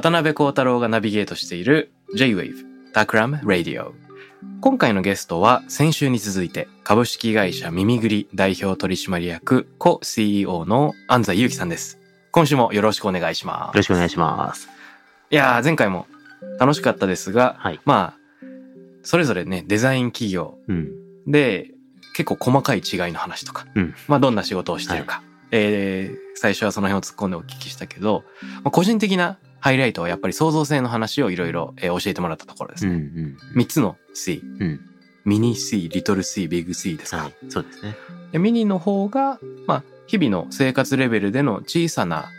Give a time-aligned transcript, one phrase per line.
[0.00, 2.64] 渡辺幸太郎がナビゲートしている J-Wave
[2.94, 3.92] Takram Radio
[4.62, 11.98] 今回のゲストは先週に続いて株式会社耳ぐり代表取締役 co CEO の安西祐樹さんです。
[12.32, 14.62] 今週もよろしくお願いしまよろしくお願いします。
[14.62, 14.68] す
[15.30, 16.06] いやー前回も
[16.58, 17.80] 楽しかったですが、はい。
[17.84, 18.46] まあ
[19.02, 20.88] それぞれねデザイン企業うん。
[21.26, 21.72] で
[22.16, 23.94] 結構細かい違いの話とか、うん。
[24.08, 28.24] まあどんな仕事をしてるか、えー最初はその辺を突っ込んでお聞きしたけど、
[28.62, 33.00] まあ、個人的なハイライトはやっぱり創造性の話をいろいろえー教えてもらったところですうんうね。
[33.00, 33.36] ん。
[33.54, 34.80] 三、つの C、うん。
[35.24, 37.18] ミニ C、リトル C、ビッグ C ですか？
[37.18, 37.34] はい。
[37.50, 37.94] そうですね。
[38.32, 42.30] でミニの方が、まあ、日々の生活レベルでの小さな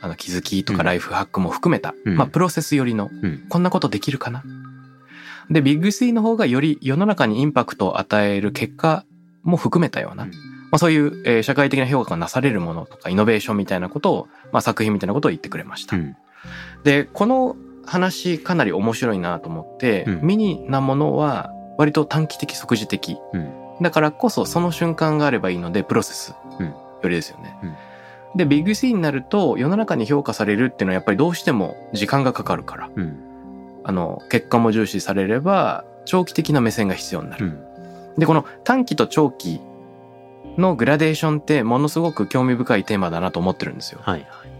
[0.00, 3.46] あの気づきとかうんライフハックも含めた、うんまあ、プロセス寄りのうん。
[3.48, 4.44] こんなことできるかな？
[5.50, 9.04] で、ビッグ C の方がより世の中にインパクトを与える結果
[9.42, 10.30] も含めたような、ま
[10.72, 15.96] あ、そういう、えー社会的な評価がなされるものとかイノベーションみたいなことを、まあ、作品みたいなことを言ってくれました。
[15.96, 16.16] うん。
[16.84, 23.18] で、この話かなり面白いなと思って、うんミニなものは割と短期的即時的。
[23.32, 23.52] うん。
[23.80, 27.56] だからこそその瞬間があればいいのでプロセスうんよりですよね。
[27.62, 27.74] うん
[28.34, 33.18] で、ビッグ C になると世の中に評価されるっていうのはやっぱりどうしても時間がかかるから、うん。
[33.84, 37.46] あの、結果も重視されれば長期的な目線が必要になる。
[37.46, 38.18] うん。
[38.18, 39.60] で、この短期と長期
[40.56, 44.00] のグラデーションってものすごく興味深いテーマだなと思ってるんですよ。
[44.02, 44.51] はいはい。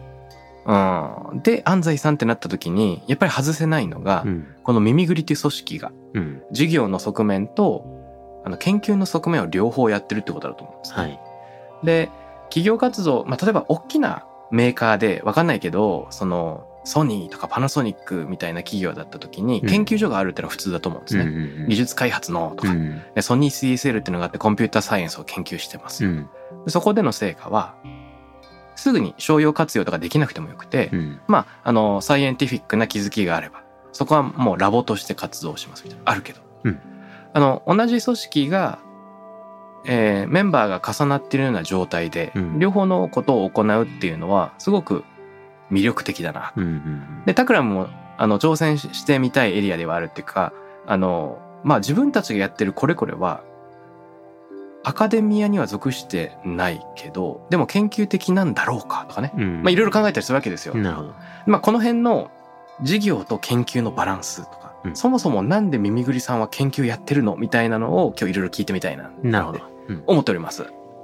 [0.67, 1.43] うん。
[1.43, 4.47] で、安西さんってなった時に、やっぱり外せないのが、うん。
[4.63, 6.43] この耳ぐりっていう組織が、うん。
[6.53, 7.85] 事業の側面と、
[8.45, 10.97] あの、研究の側面を両方やってるってことだと思うんですね。
[10.97, 11.21] はい。
[11.85, 12.11] で、
[12.45, 21.25] 企業活動、まあ、例えば大きなメーカーで、わかんないけど、その、ソニーとかパナソニックみたいな企業だった時に、うん研究所があるってのは普通だと思うんですね。
[21.25, 23.01] うん技術開発のとか、うん。
[23.15, 26.05] でソニー CSL っていうのがあってコンピューターサイエンスを研究してます。
[26.05, 26.29] うん。
[26.65, 27.77] でそこでの成果は、
[28.83, 31.21] すぐに商用活用とかできなくてもよくて、うん。
[31.29, 33.63] まあ、あの、サイエンティフィックな気づきがあれば、
[33.93, 36.41] そこはもうラボとして活動しますみたいな、あるけど。
[36.65, 36.81] うん
[37.35, 38.79] あの、同じ組織が、
[39.87, 45.05] えーメンバーが重なっているような状態で、うん両方のことを行うっていうのは、すごく
[45.71, 46.53] 魅力的だな。
[46.57, 46.65] うん。
[46.65, 47.23] うん。
[47.25, 47.89] で、タクラムも、
[48.19, 50.53] あの、挑戦ししてみたいエリアではあるっていうか、
[50.87, 53.43] あの、まあ自分たちがやってるこれこれは、
[54.85, 59.33] アカデミアには属してないけど、でも研究的なんだろうかとかね。
[59.37, 59.63] うん。
[59.63, 60.75] まあいろいろ考えたりするわけですよ。
[60.75, 61.15] なるほど。
[61.47, 62.31] まあこの辺の
[62.83, 69.61] 事業と研究のバランスとか、うんそもそもなんで耳ぐりさんは研究やってるのみたいなのを今日いろいろ聞いてみたいな、なるほど。
[69.89, 70.03] うん。
[70.07, 70.63] 思っております。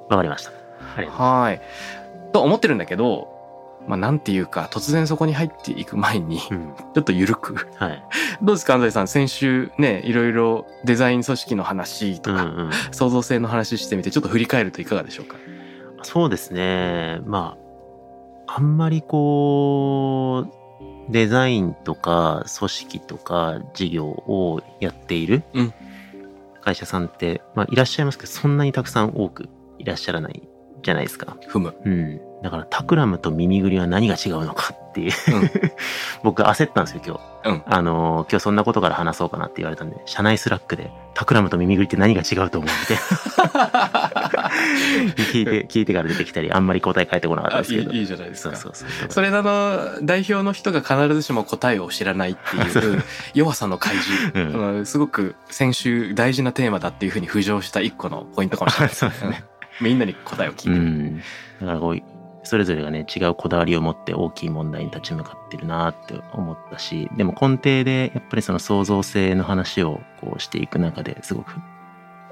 [0.09, 0.51] わかりました。
[1.07, 1.61] はい。
[2.33, 3.38] と思ってるんだけど、
[3.89, 6.75] まあなんていうか、突然そこに入っていく前に、うん。
[6.95, 7.67] ちょっと緩く。
[7.77, 8.05] はい。
[8.43, 9.09] どうですか安西さん？
[9.09, 12.71] 先週ねいろいろデザイン組織の話とか、うんうん。
[12.93, 15.37] 創造性の話してみてちょっと振り返るといかがでしょうか？
[16.03, 17.21] そうですね。
[17.27, 17.57] ま
[18.47, 25.75] あ、あんまりこう、デザインとか組織とか事業をやっているうん
[26.61, 29.49] 会社さんって、まあいらっしゃいますけど、そんなにたくさん多く
[29.79, 30.47] いらっしゃらない
[30.83, 31.37] じゃないですか。
[31.49, 32.21] ふむうん。
[32.43, 35.51] だから Takram と MIMIGURI は何が違うのかっていう、うん
[36.23, 37.21] 僕焦ったんですよ今日。
[37.45, 42.97] うんあのー今日そんなことから話そうかなって言われたんで、社内 Slack で Takram と MIMIGURI って何が違うと思うみたい
[43.55, 44.51] な。
[45.33, 47.93] 聞いて、聞いてから出てきたり、あんまり答え返ってこなかったあですけど。
[47.93, 49.11] いいじゃないですかそうそうそう。
[49.11, 53.03] それなの代表の人が必ずしも答えを知らないっていう
[53.35, 59.35] 弱さの開示、うんうんすごく先週大事なテーマだっていうふうに浮上した一個のポイントかもしれないですねうん
[59.81, 61.19] みんなに答えを聞いてる、うん。
[61.61, 62.01] だからこう、
[62.49, 71.53] それぞれがね、違うこだわりを持って大きい問題に立ち向かってるなって思ったし、でも根底でやっぱりその創造性の話をこうしていく中ですごく、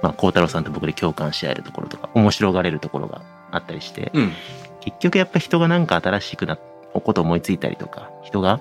[0.02, 3.20] まあ、孝太郎さんと僕で共感し合えるところとか、面白がれるところが
[3.50, 4.32] あったりして、うん。
[4.80, 8.58] 結局やっぱ人がなんか新しくなこと思いついたりとか、人が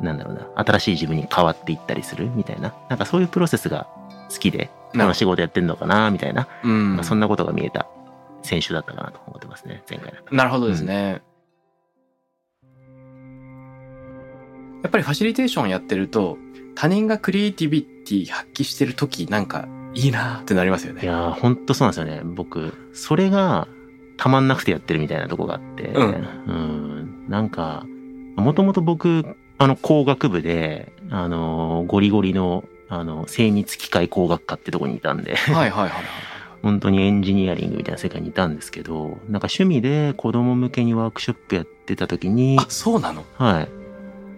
[0.00, 3.86] なんだろうな、新しい自分に変わっていったりするみたいな、なんかそういうプロセスが
[4.30, 4.98] 好きで、なるほど。
[5.00, 6.96] 楽しいことやってんのかな、みたいな、うん。
[6.96, 7.86] まあそんなことが見えた
[8.44, 10.12] 選手だったかなと思ってますね、前回。
[10.30, 11.22] なるほどですね。
[14.82, 16.36] やっぱりファシリテーションやってると、
[16.74, 21.02] 他人がクリエイティビティ発揮してる時なんかいいなってなりますよね。
[21.02, 22.20] いやー、ほんとそうなんですよね。
[22.22, 23.66] 僕、それが
[24.18, 27.86] たまんなくてやってるみたいなとこがあって、うんうんなんか、
[28.36, 35.92] もともと僕、あの、工学部で、あのー、ゴリゴリの、あの、精密機械工学科ってとこにいたんで、はいはいはいはい。
[36.64, 43.24] 本当にエンジニアリングみたいな世界にいたんですけど、なんか趣味で子供向けにワークショップやってた時にあ、、そうなの？
[43.34, 43.68] はい。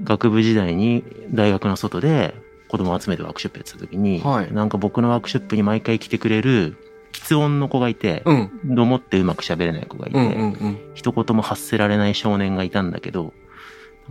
[0.05, 2.34] 学部時代に大学の外で
[2.69, 6.76] 子供を集めてワークショップやってた時に、はいなんか僕のワークショップに毎回来てくれる、
[7.12, 8.50] 喫音の子がいて、うん。
[8.64, 10.78] どもってうまく喋れない子がいて、うんうんうん。
[10.94, 13.32] 一言も発せられない少年がいたんだけど、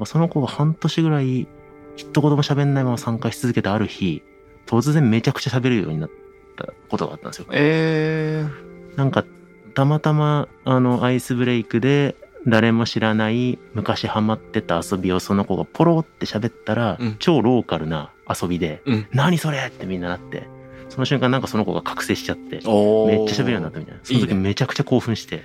[0.06, 1.48] その子が半年ぐらい
[1.96, 4.24] 一言も喋んないまま参加し続けたある日、
[4.66, 6.10] 突然めちゃくちゃ喋るようになっ
[6.56, 7.48] たことがあったんですよ。
[7.52, 9.26] えー、なんか、
[9.74, 12.16] たまたま、あの、アイスブレイクで、
[12.48, 19.08] 誰も知らない昔ハマってた遊びをその子がポロって喋ったら、うん超ローカルな遊びで、うん。
[19.12, 20.48] 何それってみんななって、
[20.90, 24.02] その瞬間なんかその子が覚醒しちゃって、おめっちゃ喋るようになったみたいな。
[24.04, 25.44] その時めちゃくちゃ興奮して、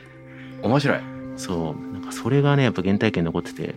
[0.63, 1.01] 面白い。
[1.37, 3.75] そう、なんかそれがね、やっぱ原体験に残ってて、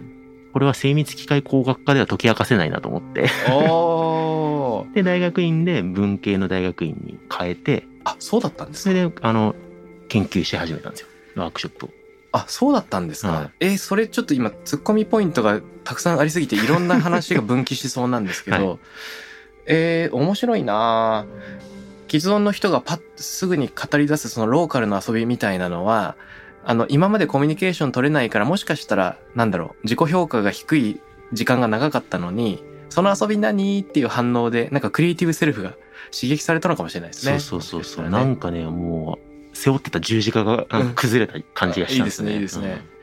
[0.52, 3.28] これは精密機械工学科では解き明かせないなと思って。
[4.94, 8.90] で、大学院で文系の大学院に変えて、あ、そうだったんですか？
[8.92, 9.56] それで、あの、
[10.10, 11.08] 研究し始めたんですよ。
[11.36, 11.90] ワークショップを。
[12.32, 13.32] あ、そうだったんですか？
[13.32, 18.78] はいえーそれちょっと今、ツッコミポイントがたくさんありすぎて、いろんな話が分岐しそうなんですけど、は
[19.66, 26.16] えー面白いなぁ既存の人がパッすぐに語り出すそのローカルの遊びみたいなのは、
[26.64, 31.02] あの、今までコミュニケーション取れないから、もしかしたら、なんだろう、自己評価が低い
[31.32, 32.64] 時間が長かったのに、
[32.94, 35.72] その遊び何っていう反応で、なんかクリエイティブセルフが
[36.12, 37.40] 刺激されたのかもしれないですね。
[37.40, 38.06] そうそうそうそう。
[38.06, 39.18] ねなんかね、も
[39.52, 42.34] う、背負ってた十字架が崩れた感じがしたんですね。
[42.34, 42.94] いいですねいいですね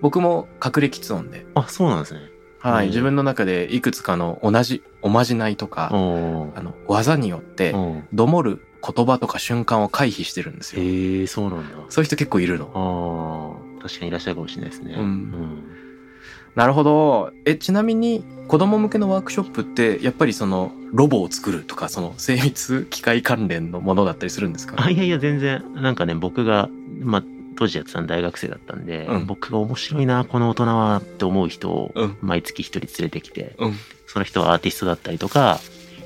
[0.00, 2.20] 僕も隠れ喫音で、うんあ、そうなんですね。
[2.58, 10.82] はい、うん自分の中でいくつかの同じおまじないとか、おあの、技によって、ーどもる言葉とか瞬間を回避してるんですよ。
[10.82, 11.76] へえ、そうなんだ。
[11.88, 13.60] そういう人結構いるの。
[13.78, 14.94] ああ、確かにいらっしゃるかもしれないですね。
[14.98, 15.79] うん
[16.54, 17.32] なるほど。
[17.44, 24.74] え、ちなみに子供向けのワークショップって、やっぱりそのロボを作るとか、その精密機械関連のものだったりするんですか？
[24.78, 26.68] あ、いやいや、全然、なんかね、僕が、
[27.00, 27.24] まあ、
[27.56, 32.16] 当時やってたの大学生だったんで、うん僕が面白いな、この大人はって思う人をうん。
[32.20, 33.74] 毎月一人連れてきて、うん。
[34.06, 35.60] その人はアーティストだったりとか、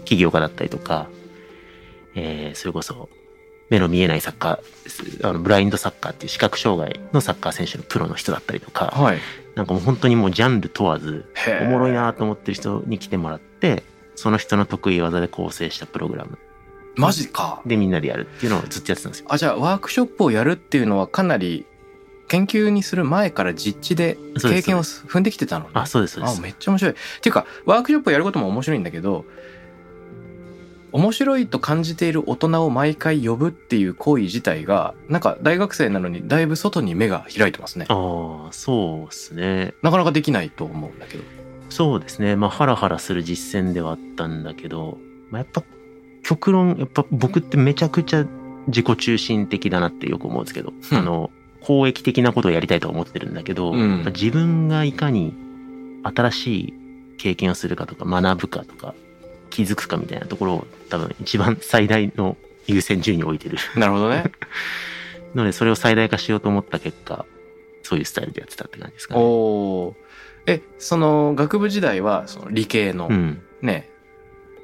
[0.04, 1.08] 起業家だったりとか、
[2.14, 3.08] えー、それこそ、
[3.70, 9.18] 目の見えないサッカー、あのブラインドサッカーっていう視覚障害のサッカー選手のプロの人だったりとか、はい。
[9.54, 11.26] なんかもう本当にもうジャンル問わず、
[11.62, 13.84] おもろいなと思ってる人に来てもらって、
[14.16, 16.38] その人の得意技で構成したプログラム
[16.96, 17.60] マジか。
[17.66, 19.26] でみんなでやるっていうのをずっとやってたんですよ。
[19.28, 21.66] あ、じゃあワークショップをやるっていうのはかなり
[22.28, 26.40] 研究にする前から実地で経験を踏んできてたのねあ、そうです、そうであ、す。
[26.40, 26.94] めっちゃ面白い。
[26.94, 29.24] っていうか、ワークショップをやることも面白いんだけど、
[30.94, 37.86] 面白いと感じている大人を毎回呼ぶっていう行為自体が、なんか大学生なのにだいぶ外に目が開いてますね。
[37.88, 39.74] ああ、そうですね。
[39.82, 41.24] なかなかできないと思うんだけど。
[41.68, 42.36] そうですね。
[42.36, 44.98] まあ、ハラハラする実践ではあったんだけど、
[45.30, 45.64] まあ、やっぱ、
[46.22, 48.24] 極論、やっぱ僕ってめちゃくちゃ
[48.68, 55.34] 自己中心的だなってよく思うんですけど、うんあの、公益的なことをやりたいとは思ってるんだけど、うん自分がいかに
[56.04, 56.74] 新しい
[57.18, 58.94] 経験をするかとか学ぶかとか
[59.54, 64.24] 気づくかみたいなところを多分一番最大の優先順位に置いてるなるほどね。
[65.34, 67.24] のでそれを最大化しようと思った結果
[67.82, 69.20] そういうスタイルでやってたって感じですかね。
[69.22, 69.94] おー
[70.46, 73.42] え、その学部時代はその理系のうん。
[73.62, 73.88] ね、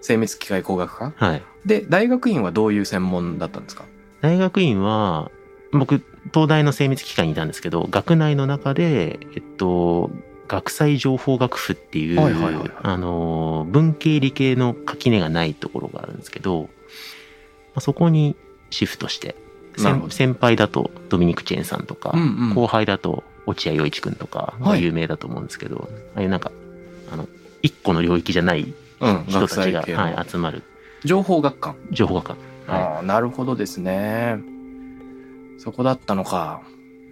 [0.02, 1.12] 精密機械工学科？
[1.16, 1.42] はい。
[1.64, 3.84] で、大学院はどういう専門だったんですか？
[4.20, 5.30] 大学院は、
[5.72, 6.02] 僕、
[6.34, 10.10] 東大の精密機械にいたんですけど、学内の中で、えっと、
[10.50, 16.68] 学際情報学部っていう、はいはいはいはいあの、文系理系の垣根がないところがあるんですけど、ま
[17.76, 18.34] あそこに
[18.70, 19.36] シフトして、
[19.76, 26.50] 先先輩だとドミニク・チェーンさんとか、んうん後輩だと落合陽一くんとか有名だと思うんですけど、ああいうなんか、
[27.12, 27.28] あの、
[27.62, 28.74] 一個の領域じゃない
[29.28, 30.64] 人たちが、際系のはい、集まる
[31.04, 31.76] 情報学科。
[31.92, 32.32] 情報学科。
[32.66, 34.40] はああ、なるほどですね。
[35.58, 36.62] そこだったのか。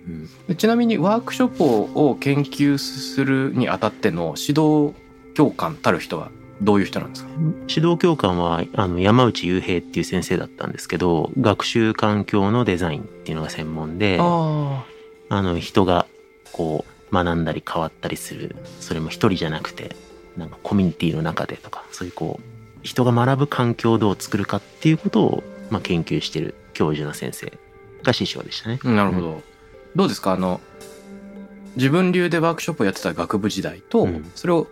[0.08, 1.64] いうんでちなみにワークショップ
[1.98, 4.94] を研究するにあたっての指導
[5.34, 7.30] 教官たる人はどういう人なんですか？
[7.68, 14.84] 指導教官はあの山内雄平っていう先生だったんですけど学習環境のデザインっていうのが専門であ
[15.28, 16.06] あの人が
[16.52, 19.94] こう学んだり変わったりするそれも一人じゃなくて
[20.36, 22.42] なんかコミュニティの中でとかそういうこう
[22.82, 27.52] 人が学ぶ環境をどう作るかっていうことを、まあ、研究してる教授の先生
[28.02, 28.78] が師匠でしたね。
[28.82, 29.42] うんなるほど。
[29.98, 30.32] どうですか？
[30.32, 30.60] あの、
[31.74, 34.68] 自分流でワークショップをやってた学部時代と、うんそれを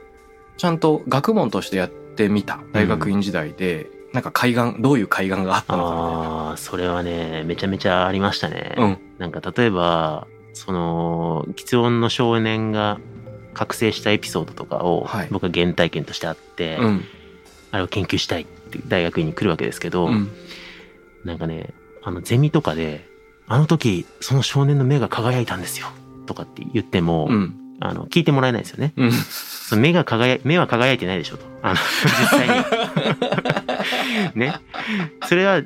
[0.56, 8.71] ちゃんと学問としてやってみた大学院時代で、なんか海岸、どういう海岸があったのかああそれはねめちゃめちゃありましたね。
[8.71, 8.99] みたいな。
[9.18, 12.99] なんか例えばその喫音の少年が
[13.52, 16.85] 覚醒したエピソードとかをはい僕は原体験としてあって、うん。
[16.85, 17.04] うん。
[17.73, 20.30] あれを研究したいって大学院に来るわけですけど、うん。
[21.25, 23.06] なんかねあのゼミとかで
[23.49, 25.88] 「あの時その少年の目が輝いたんですよ」
[26.26, 27.55] とかって言っても、うん。
[27.79, 28.95] あの聞いてもらえないんですよね。
[28.97, 29.12] うん。
[29.12, 32.49] その目が輝い目は輝いてないでしょとあの実際
[34.35, 34.55] に ね
[35.26, 35.61] それは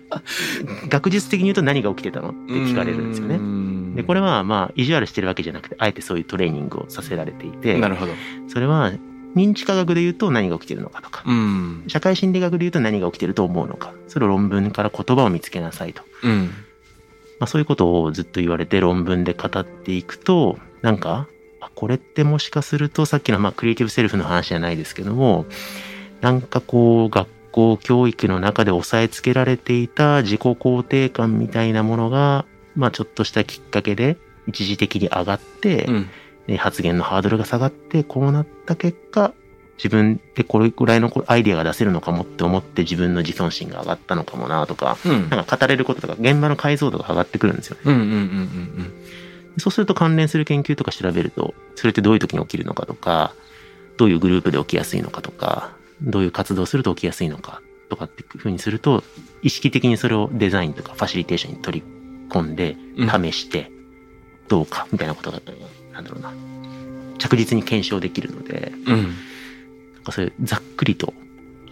[0.89, 3.39] 学術的に言うと何が起きてたのって聞かれるんですよね。
[3.39, 8.13] ねでこれはまあ意地悪してるわけじゃなくてあえてそういうトレーニングをさせられていてなるほど。
[8.49, 8.93] それは
[9.37, 11.85] 認知科学で言うと何が起きてるのかとかうん。
[11.87, 16.51] 社会心理学で言うと何が起きてると思うのかそれを論文から言葉を見つけなさいと、うん。
[17.40, 21.26] まあ、そういうことをずっと言われて論文で語っていくとなんか
[21.61, 25.47] あこれってもしかするとさっきのまあクリエイティブセルフの話じゃないですけども
[26.20, 32.44] なんかこう学校教育の中で押さえつけられていた自己肯定感みたいなものが、
[32.76, 36.11] まあ、ちょっとしたきっかけで一時的に上がって、うん。
[36.47, 39.32] で発言のハードルが下がってこうなった結果
[39.83, 45.31] 自分でこれぐらいのアイデアが出せるのかもって思って自分の自尊心が上がったのかもなとかうん。
[45.31, 47.81] なんか語れることとか現場の解像度が上がってくるんですよね。
[47.87, 48.93] うんうんうんうん
[49.59, 53.35] そうすると関連する研究とか調べるとそれってどういう時に起きるのかとか
[53.97, 55.73] どういうグループで起きやすいのかとか
[56.03, 59.03] どういう活動をすると起きやすいのかとかっていうふうにすると
[59.43, 61.87] 意識的にそれをデザインとかファシリテーションに取り
[62.29, 63.73] 込んでうん試して
[64.49, 65.41] どうかみたいなことが
[65.93, 66.33] なんだろうな
[67.19, 69.15] 着実に検証できるのでうん。
[70.11, 71.12] かそういうざっくりと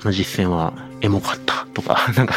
[0.01, 2.35] あの実践はエモかったとか なんか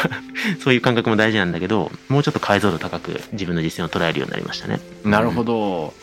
[0.60, 4.80] そういう感覚も大事なんだけどもうちょっと解像度高く自分の実践を捉えるようになりましたね。
[5.04, 5.94] なるほど。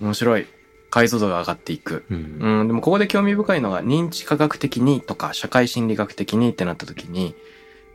[0.00, 0.46] 面白い。
[0.90, 2.04] 解像度が上がっていく。
[2.10, 7.34] うんうん、でもここで興味深いのが認知科学的にとか社会心理学的にってなった時に、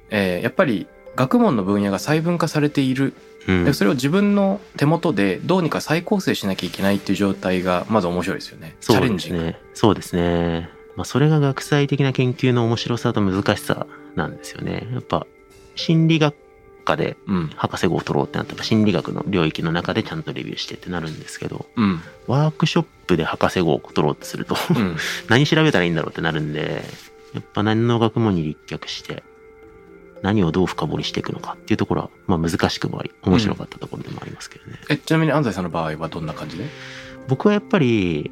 [0.10, 3.13] えーやっぱり学問の分野が細分化されている。
[3.45, 8.77] うんでそれを自分の手元でどうにか再構成しなきゃいけないっていう状態がまず面白いですよね。
[8.79, 9.60] チそうャレンジすね。
[9.74, 10.69] そうですね。
[10.95, 14.88] まあ、それが学際的な研究の面白さと難しさなんですよね。
[14.91, 15.25] やっぱ、
[15.75, 16.35] 心理学
[16.85, 17.47] 科でうん。
[17.55, 22.01] 博士号を取ろうってなったら、心理学の領域の中でちゃんとレビューしてってなるんですけど、うん。
[22.27, 24.97] ワークショップで博士号を取ろうとすると、うん。
[25.29, 26.83] 何調べたらいいんだろうってなるんで、
[27.33, 29.23] やっぱ何の学問に立脚して、
[30.21, 34.77] 何をどう深掘りしていくのかっていうところは、まあ難しくもあり、面白かったところでもありますけどね。
[34.89, 36.65] え、ちなみに安西さんの場合はどんな感じで？
[37.27, 38.29] 僕はやっぱり、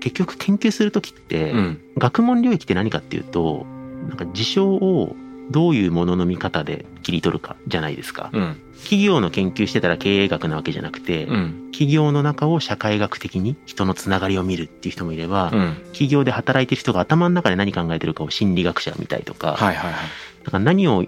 [0.00, 1.80] 結局研究するときって、うん。
[1.98, 3.66] 学問領域って何かっていうと
[4.08, 5.16] なんか事象を
[5.50, 8.60] どういうものの見方で切り取るかじゃないですか、うん。
[8.82, 11.68] 企業の研究してたら経営学なわけじゃなくて、うん。
[11.70, 15.74] 企業の中を社会学的に人のつながりを見るっていう人もいれば、うん。
[15.86, 20.02] 企業で働いてる人が頭の中で何考えてるかを心理学者みたいとか,、はいはいはい。
[20.44, 21.04] なんか何を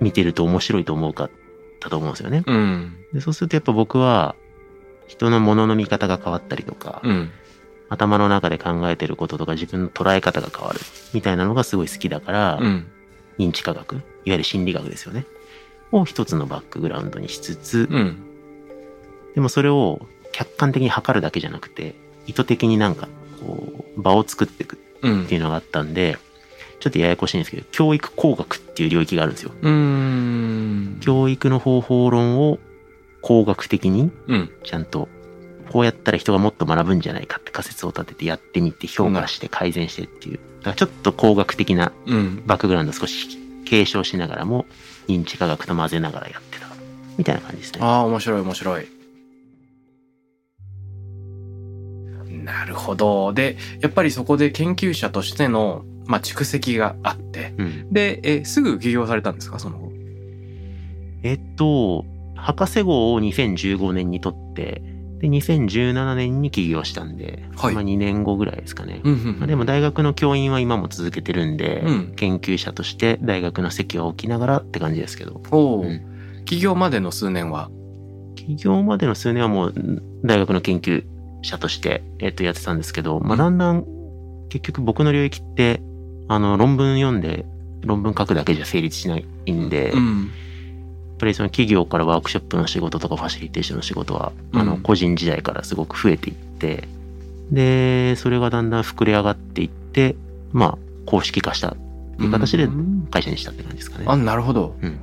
[0.00, 1.30] 見てると面白いと思うか
[1.80, 2.96] だと思うんですよね、うん。
[3.12, 4.34] でそうするとやっぱ僕は
[5.06, 7.30] 人のものの見方が変わったりとか、うん。
[7.90, 10.80] 頭の中で考えてることとか自分の捉え方が変わる
[11.12, 12.86] みたいなのがすごい好きだから、うん。
[13.38, 15.24] 認知科学いわゆる心理学ですよね
[15.92, 18.18] を一つのバックグラウンドにしつつ、うん。
[19.34, 21.94] でもそれを客観的に測るだけじゃなくて
[22.26, 23.08] 意図的になんか
[23.40, 26.18] こう場を作っていくうんっていうのがあったんで
[26.80, 29.52] ちょっとややこしいんですけど教育工学っていう領域があるんですよ。
[31.00, 32.58] 教育の方法論を
[33.22, 34.50] 工学的にうん。
[34.64, 35.08] ちゃんと
[35.70, 42.42] こうやったら人がもっと学ぶんじゃないかって仮説を立ててやってみて評価して改善してっていうだからちょっと工学的なうん。
[42.46, 44.66] バックグラウンドを少し継承しながらも
[45.06, 46.66] 認知科学と混ぜながらやってた
[47.16, 47.78] みたいな感じですね。
[47.82, 48.86] ああ、面白い面白い。
[52.44, 53.32] なるほど。
[53.32, 59.58] で、やっぱりそこで研究者としての、まあ、蓄積があって、うん、で、え、すぐ起業されたんですか？
[59.58, 59.92] その後。
[61.22, 64.82] えっと博士号を2015年に取って
[65.20, 67.74] で2017年に起業したんで、はい。
[67.74, 69.02] まあ、2年後ぐらいですかね。
[69.04, 72.14] うんまあでも大学の教員は今も続けてるんで、うん。
[72.16, 75.40] 研究者として大学の席は置きながらって感じですけど。
[75.82, 75.86] う。
[75.86, 76.44] ん。
[76.46, 77.70] 起業までの数年は？
[78.34, 79.74] 起業までの数年はもう
[80.24, 81.04] 大学の研究
[81.42, 83.38] 者として、えっと、やってたんですけど、まあ、うん。
[83.38, 83.84] だんだん
[84.48, 85.82] 結局僕の領域って
[86.28, 87.44] あの論文読んで
[87.82, 90.30] 論文書くだけじゃ成立しないんで、やっん。
[91.20, 96.88] ぱりその企業からワークショップの仕事とかファシリテーションの仕事は、あのうん個人時代からすごく増えていって
[97.52, 100.16] でそれがだんだん膨れ上がっていっで、
[100.52, 101.76] まあ、公式化したっ
[102.16, 104.04] ていう形でうん会社にしたって感じですかね。
[104.08, 104.76] あ、なるほど。
[104.82, 104.98] うん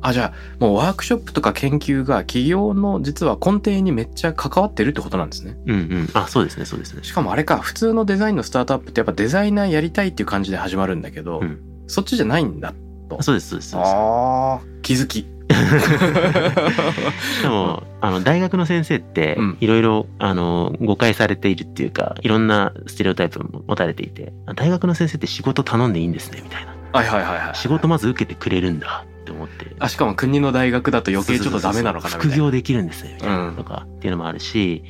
[0.00, 5.58] あ、じゃあ、もうワークショップとか研究が企業の実は根底にめっちゃ関わってるってことなんですね。
[5.66, 6.10] うんうん。
[6.12, 7.02] あ、そうですね、そうですね。
[7.02, 12.74] しかもあれか、普通のデザインのスタートアップってやっぱデザイナーやりたいっていう感じで始まるんだけど、うんそっちじゃないんだ。
[13.18, 13.70] あそうです、そうです。
[13.70, 15.26] そうですああ、気づき。
[15.48, 26.74] しかも、あの、大学の先生ってうん、いろいろ、あの、誤解されているっていうか、いろんなステレオタイプも持たれていて、あ大学の先生って仕事頼んでいいんですね、みたいな。
[26.92, 27.54] はいはいはいはい。
[27.54, 29.74] 仕事まず受けてくれるんだって思って。
[29.78, 32.34] あ、しかも国の大学だと余計ちょっとダメなのかなみたいな。
[32.34, 34.84] 副業できるんですね、みたいなうんとかっていうのもあるし、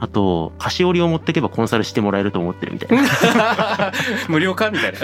[0.00, 3.92] あと、菓子折りを持ってけばコンサルしてもらえると思ってるみたいな。
[4.28, 4.98] 無料かみたいな。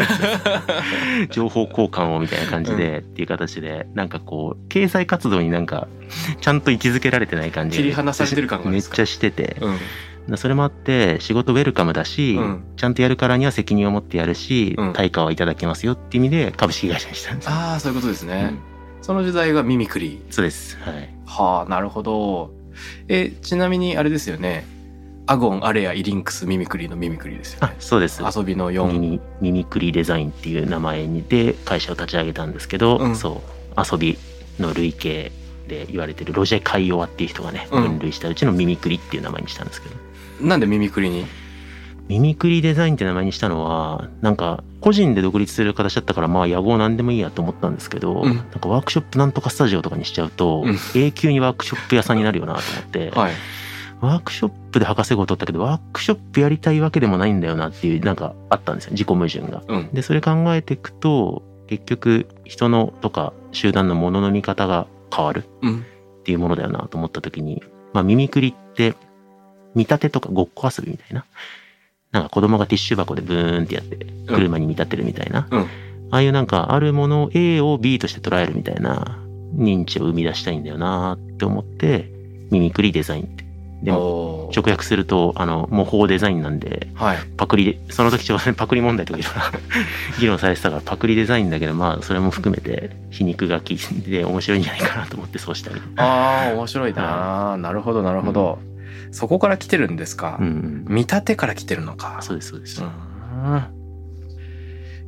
[1.30, 5.88] 情報交換をみたいな感じで、っていう形で、なんかこう、経済活動になんか、
[6.40, 9.70] ちゃんと位置づけられてない感じが切り離されてる感がめっちゃしてて、う
[10.34, 10.38] ん。
[10.38, 17.52] それもあって、仕事ウェルカムだし、うんちゃんとやるからには責任を持ってやるし、うん対価はいただけますよっていう意味で株式会社にしたんですよ。
[17.52, 18.48] ああ、そういうことですね。
[18.50, 18.74] うん
[19.04, 20.22] その時代がミミクリ。
[20.30, 20.78] そうです。
[20.80, 21.10] はい。
[21.26, 22.54] はあ、なるほど。
[23.06, 24.64] え、ちなみにあれですよね。
[25.26, 27.76] アゴン、アレア、イリンクス、ミミクリのミミクリですよあね、。
[27.78, 28.23] そうです。
[28.23, 28.93] 遊びの4。
[28.93, 33.43] ミミミミクリデザインっていう名前にで会社を立ち上げたんですけど、うんそ
[33.76, 34.19] う遊び
[34.61, 35.09] の類型
[35.66, 39.95] で言われてるロジェ・カイオワっていう人がねうん分類したうちのミミクリっていう名前にしたんですけど、
[40.47, 41.25] なんでミミクリに？
[42.07, 53.33] ミミクリデザインって名前にしたのはなんか個人で独立する形だったからまあ野望なんでもいいやと思ったんですけど、うんなんかワークショップなんとかスタジオとかにしちゃうと、うん永久にワークショップ屋さんになるよなと思って、はい。
[54.04, 59.62] ワークショップで博士号を取ったけどワークショップやりたいわけでもないんだよなっていうなんかあったんですよ自己矛盾が。
[59.66, 59.90] うん。
[59.92, 65.80] でそれ考えていくと結局人のとか集団のものの見方が変わるうん。
[66.20, 68.94] っていうものだよなと思った時に、まあ、ミミクリって
[69.75, 71.26] 見立てとかごっこ遊びみたいな
[72.12, 75.66] なんか子供がティッシュ箱でブーンってやって車に見立てるみたいな、うん
[76.11, 79.18] ああいうなんかあるものを A を B として捉えるみたいな
[79.56, 82.11] 認知を生み出したいんだよなって思って
[82.50, 83.43] ミミクリデザインって
[83.85, 83.99] でも
[84.47, 87.18] も直訳するとあの模倣デザインなんではい。
[87.37, 89.40] パクリで、その時ちょうどね パクリ問題とかいろいろ
[90.20, 95.81] 議論されてたからパクリデザインだけど、まあそれも含めて皮肉が効いて面白いんじゃないかなと思ってそうしたり。
[95.97, 97.57] ああ、面白いな。
[97.59, 98.59] なるほど、なるほど。
[99.12, 100.38] そこから来てるんですか？
[100.40, 100.47] うん
[100.88, 100.94] うん。
[100.94, 102.18] 見立てから来てるのか。
[102.23, 102.83] そうです、そうです。
[102.83, 102.90] うん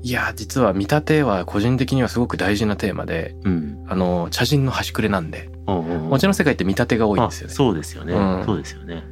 [0.03, 3.85] いや、実は見立ては個人的にはすごく大事なテーマで、うん。
[3.89, 7.55] あの、茶人の端くれなんで、おうおうおうもちろん世界って見立てが多いんあですよね。
[7.55, 8.12] そうですよね。
[8.14, 9.05] うんそうですよね。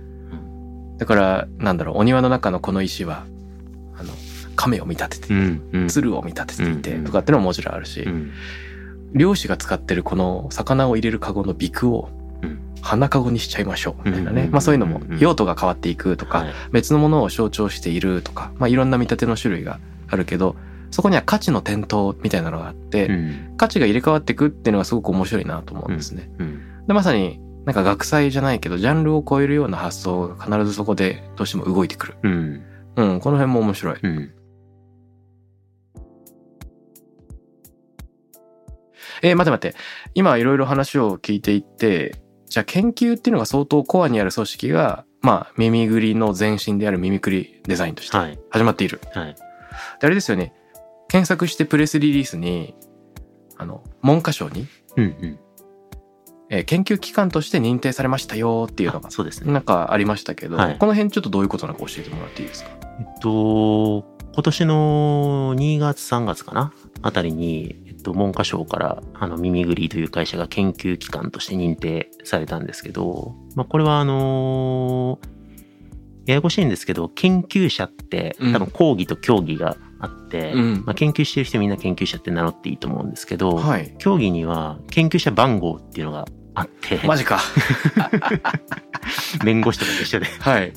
[0.98, 3.24] だから、なんだろう、お庭の中のこの石は、
[3.98, 4.12] あの、
[4.54, 5.62] 亀を見立ててう、ん。
[5.72, 5.88] うん。
[5.88, 8.30] 鶴を見立てていて、うんとかってのももちろんあるし、うん。
[9.14, 12.10] 漁師が使ってるこの魚を入れるカゴのビクを
[12.42, 20.56] うん花カゴにしちゃいましょうみたいなね、うんまあそういうのもうん用途が変わっていくとか、はい別のものを象徴しているとか、まあ、いろんな見立ての種類があるけど
[20.94, 23.54] そこには価値の転倒みたいなのがあって、うん。
[23.56, 26.30] 価値が入れ替わっていくっていうのがすごく面白いなと思うんですね。
[26.38, 26.86] うん。
[26.86, 32.14] でまさになんか学祭じゃないけどジャンルを超えるような発想が必ずそこでどうしても動いてくる。
[32.22, 32.62] うん。
[32.94, 33.98] うん、この辺も面白い。
[34.00, 34.30] うん。
[39.22, 39.76] えー待って待って。
[40.14, 42.14] 今いろいろ話を聞いていって、
[42.46, 48.38] じゃあ研究っていうのが相当コアにある組織が、まあ耳ぐりの前身である耳くりデザインとしてはい。
[48.50, 49.00] 始まっている。
[49.12, 49.34] はい。
[49.34, 49.40] で
[50.02, 50.54] あれですよね。
[51.14, 52.74] 検索してプレスリリースに、
[53.56, 55.04] あの、文科省に、うん。
[55.04, 55.38] うん。
[56.50, 59.52] えー研究機関として認定されましたよっていうのがあ、そうですね。
[59.52, 62.70] なんかありましたけど、はいこの辺ちょっとどういうことなのか教えてもらっていいですか？
[62.98, 66.72] えっと、今年の2月3月かな？
[67.02, 75.20] あたりに、えっと、文科省から、あの、耳ぐりという会社が研究機関として認定されたんですけど、まあ、これはあの
[76.26, 83.94] ややこしいんですけど、研究者ってうん多分講義と競技があって、うんまあ、研究してる人みんな研究者って名乗っていいと思うんですけど、はい。
[83.98, 87.40] 競技には研究者番号っていうのがあって、マジか。
[89.44, 90.26] 弁護士とかと一緒で。
[90.40, 90.72] はい。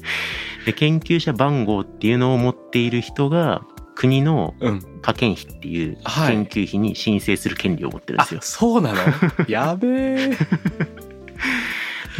[0.65, 3.61] で、研究者番号っていうのを持っている人が、
[3.95, 4.81] 国のうん。
[5.01, 8.99] 科研費っていうはい研究費に申請する権利を持ってるんあですよ。、そうなの？
[9.47, 10.37] やべえ。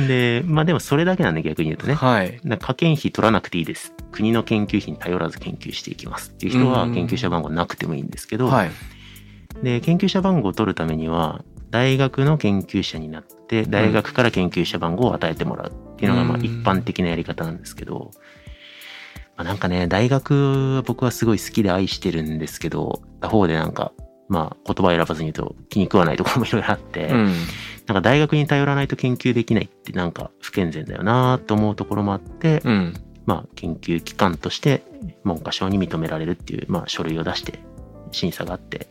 [0.05, 1.95] で、まあでもそれだけなんで逆に言うとね。
[1.95, 2.39] はい。
[2.60, 3.93] 科研費取らなくていいです。
[4.12, 8.71] 国の研究費に頼らず研究していきますっていう人はうん研究者番号なくてもいいんですけど、はい。
[9.63, 18.12] で、研究者番号を取るためには、大学の研究者になって、大学から研究者番号を与えてもらうっていうのがまあうん一般的なやり方なんですけど、
[19.36, 23.93] まあ、なんかね、大学は僕はすごい好きで愛してるんですけど、他方でなんか、
[24.29, 27.33] まあ言葉選ばずに言うと気に食わないところもいろいろあって、うん。
[27.88, 32.93] なんか大学に頼らないと研究できないってなんか不健全だよなと思うところもあって、うん。
[33.26, 34.84] まあ研究機関として、
[35.23, 37.60] 文科省に認められるっていう、まあ、書類を出して
[38.12, 38.88] 審査があって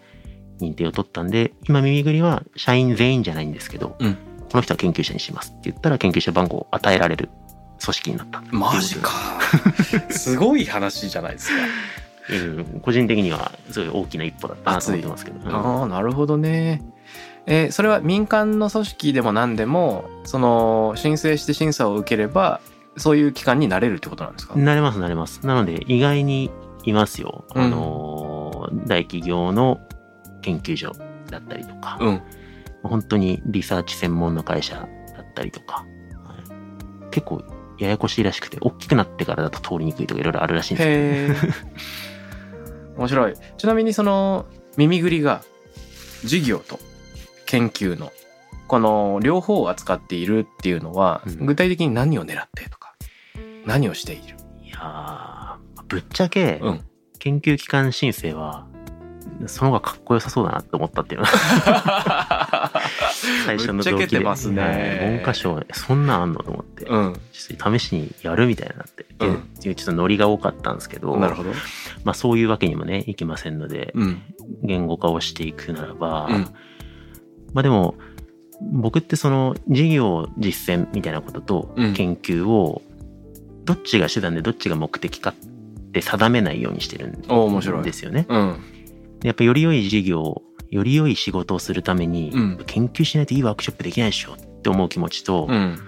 [0.60, 7.28] 認定を取ったんで今耳ぐりは社員全員じゃないんですけど、うんこの人は研究者にしますって言ったら研究者番号を与えられる
[7.82, 9.10] 組織になったマジか。
[10.08, 11.54] すごい話じゃないですか。
[12.30, 16.80] うん個人的にはすごい大きな一歩だったなと思ってますけど、うんああ、なるほどね。
[17.46, 22.60] えーそれは民間の組織でも何でも、その、申請して審査を受ければ、
[22.96, 24.56] そういう機関になれるってことなんですか？
[24.56, 26.50] なれますなれますなので意外に
[26.84, 29.80] いますよ、うんあのー大企業の
[30.42, 30.92] 研究所
[31.30, 32.22] だったりとか、うん。
[32.82, 34.82] 本当にリサーチ専門の会社だ
[35.22, 37.42] ったりとか、はい結構
[37.78, 41.54] ややこしいらしくて大きくなってからだと通りにくいとかいろいろあるらしいんですけど。
[42.96, 43.34] 面白い。
[43.58, 44.46] ちなみにその、
[44.78, 45.42] 耳ぐりが、
[46.22, 46.80] 授業と
[47.46, 48.12] 研究の、
[48.66, 51.46] この両方を扱っているっていうのは、うん。
[51.46, 52.94] 具体的に何を狙ってとか、
[53.64, 54.36] 何をしている？
[54.62, 56.80] いやーぶっちゃけ、うん。
[57.18, 58.66] 研究機関申請は
[59.46, 61.22] その方がかっこよさそうだなって思ったっていう
[63.44, 64.20] 最初の動機で。
[64.20, 64.24] ね。
[64.24, 65.16] はい。
[65.16, 67.14] 文科省そんなんあんのと思って、うん。
[67.32, 69.34] 試しにやるみたいになって、でうん。
[69.34, 71.50] っていうちょっとノリが多かったんですけどなるほど。
[72.04, 74.22] まあ、そういうわけにもねいきませんので、うん。
[74.62, 76.48] 言語化をしていくならば、うん
[77.56, 77.94] まあでも
[78.60, 82.82] 僕ってその事業実践みたいなこととうん研究を
[83.64, 85.34] どっちが手段でどっちが目的かっ
[85.92, 87.22] て定めないようにしてるん。
[87.82, 88.26] ですよね。
[88.28, 88.60] うん。
[89.20, 95.78] でやっぱより良い事業より良い仕事をするために、うん研究しないといいワークショップできないでしょって思う気持ちと、うん。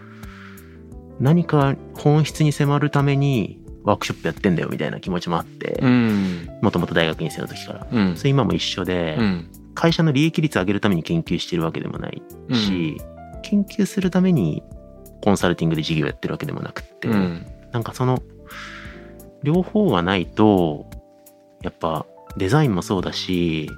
[1.21, 6.49] 何か本質に迫るためにワークショップやってんだよみたいな気持ちもあってうん。
[6.63, 7.87] もともと大学院生の時から。
[7.93, 8.17] うん。
[8.17, 9.51] それ今も一緒で、うん。
[9.79, 12.21] 会社の利益率上げるために研究してるわけでもない
[12.53, 13.01] し、
[13.43, 14.65] 研究するために
[15.23, 17.47] コンサルティングで事業やってるわけでもなくって、うん。
[17.71, 18.21] なんかその
[19.45, 20.91] 両方がないと
[21.63, 23.71] やっぱデザインもそうだし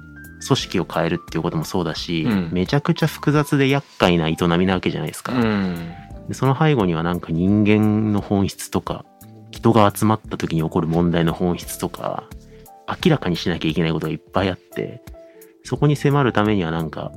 [0.46, 5.92] 組織を変えるっていうこともそうだし、うんめちゃくちゃ複雑で厄介な営みなわけじゃないですか、うん。
[6.28, 9.04] でその背後にはなんか人間の本質とか
[9.50, 12.24] 人が集まった時に起こる問題の本質とか
[13.04, 15.02] 明らかにしなきゃいけないことがいっぱいあって
[15.64, 17.12] そこに迫るためにはなんか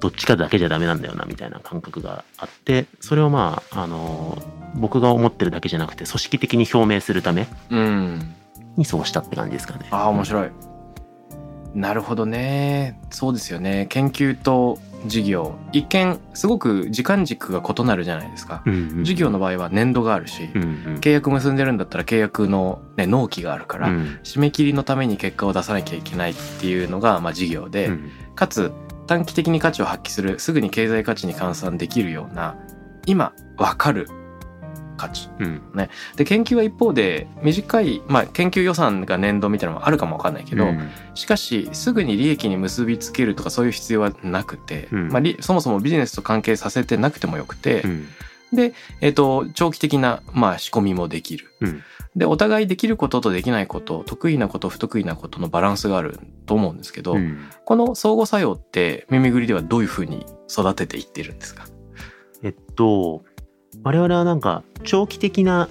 [0.00, 4.38] どっちかだけじゃダメなんだよなみたいな感覚があってそれをまああの
[4.74, 8.34] 僕が思ってるだけじゃなくて組織的に表明するためうん。
[8.76, 9.88] にそうしたって感じですかね。
[9.90, 10.50] ああ、面白い。
[11.74, 13.00] なるほどね。
[13.10, 13.86] そうですよね。
[13.90, 15.54] 研究と事業。
[15.72, 18.62] 一見、すごく時間軸が異なるじゃないですか。
[18.66, 28.72] うんうん事業の場合は年度があるし、うんうん契約結んでるんだったら契約の、ね、納期があるから、うん締め切りのために結果を出さなきゃいけないっていうのが、まあ、事業で、うんかつ
[29.06, 32.56] 短期的に価値を発揮するすぐに経済価値に換算できるような
[33.06, 34.06] 今わかる
[35.00, 35.30] 価値。
[35.38, 35.62] うん。
[36.16, 40.90] で研究は一方で短い、まあ、研究予算が年度みたいなのもあるかもわかんないけど、うん。
[41.14, 45.08] しかしすぐに利益に結びつけるとかそういう必要はなくて、うん。
[45.08, 48.08] まあ、りそもそもビジネスと関係させてなくてもよくて、うん。
[48.52, 51.46] で、えっと長期的な、まあ、仕込みもできる。
[51.60, 51.82] うん。
[52.16, 57.38] でお互いできることとできないこと得意なこと不得意なことのバランスがあると思うんですけど、うん。
[57.64, 61.66] この相互作用って耳ぐりではどういうふうに育てていってるんですか？
[62.42, 63.22] えっと、
[63.82, 65.68] 我々はなんか長期的な、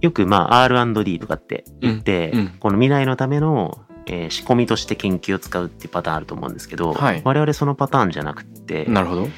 [0.00, 9.28] よくまあ R&D とかって言って、うんうんこの未来のための、えー仕込みとして研究を使うっていうパターンあると思うんですけど、はい我々そのパターンじゃなくって、なるほど。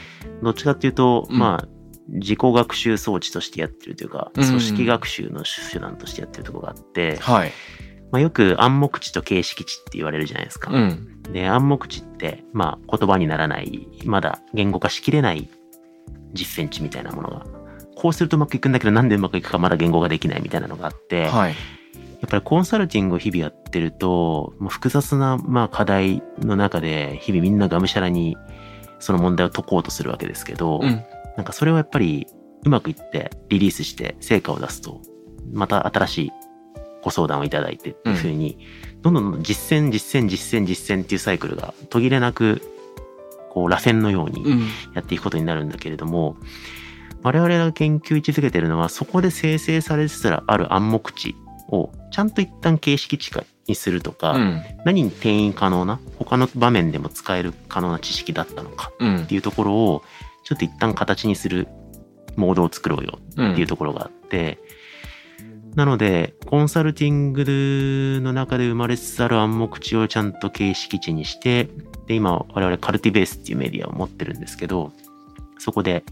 [0.43, 1.69] どっちかっていうと、うんまあ、
[2.09, 7.53] 自己学習装置としてやってるというか、うん組織学習の手段としてやってるところがあって、はい。
[8.13, 10.71] まあ、よく暗黙知と形式知って言われるじゃないですか。
[10.71, 11.23] うん。
[11.33, 15.49] で、暗黙知って、まあ、言葉にならない、まだ言語化しきれない
[16.35, 17.47] 実践値みたいなものが、
[18.03, 21.51] こうするとうまくいくんだけど、なんでうまくいくかまだ言語ができないみたいなのがあって、はい。
[21.51, 21.55] や
[22.27, 28.37] っぱりコンサルティングを日々やってると、もう複雑な、まあ、課題の中で、日々みんながむしゃらに
[28.99, 31.05] その問題を解こうとするわけですけど、うん。
[31.37, 32.27] なんかそれをやっぱり
[32.65, 35.01] うまくいってリリースして成果を出すと、
[35.53, 36.31] また新しい
[37.05, 38.59] ご相談をいただいてっていうふうに、
[39.03, 42.63] どんどん実践、実践、実践、実践っていうサイクルが途切れなく、
[43.51, 44.61] こう、螺旋のようにうん。
[44.93, 46.37] やっていくことになるんだけれども、
[47.23, 51.37] 我々が研究位置づけてるのは、そこで生成されつつある暗黙知
[51.69, 54.63] を、ちゃんと一旦形式値化にするとか、うん。
[54.85, 60.03] 何に転移可能な、他の場面でも使える可能な知識だったのかうんっていうところを、
[60.45, 61.69] ちょっと一旦形にする
[62.37, 64.59] モードを作ろうよっていうところがあって、
[65.75, 71.71] なので、コンサルティングの中で生まれつつある暗黙知をちゃんと形式値にして、
[72.07, 74.93] で、今我々カルティベースっていうメディアを持ってるんですけど、
[75.59, 76.05] そこで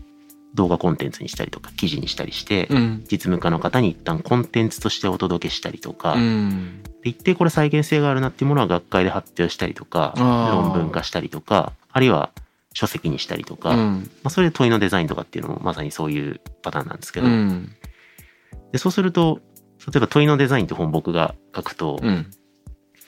[0.55, 3.05] 動画コンテンツにしたりとか記事にしたりして、うん。
[3.11, 6.83] 実務家の方に一旦コンテンツとしてお届けしたりとか、うん。
[7.03, 12.31] で一定これ再現性があるなっていうものは学会で発表したりとか論文化したりとかあるいは
[12.75, 14.11] 書籍にしたりとか、まうん。
[14.25, 17.73] あ、それで問いのデザインとかっていうのもまさにそういうパターンなんですけど、うん。
[18.73, 19.41] でそうすると
[19.87, 22.31] 例えば問いのデザインって本僕が書くと、うん。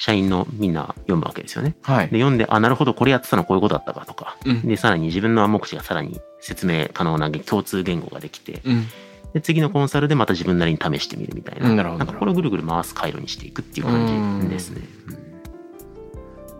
[0.02, 1.76] 社員のみんな読むわけですよね。
[1.80, 2.08] はい。
[2.08, 4.62] で読んであなるほどこれやってたのこういうことだったかとかうん。
[4.62, 8.88] でさらに自分の暗黙知がさらに説明可能な共通言語ができてうん。
[9.32, 14.82] で次のコンサルでまた自分なりに試してみるみたいな,、うんなるほどんかこれをぐるぐる回す回路にしていくっていう感じですね。
[15.06, 15.22] うん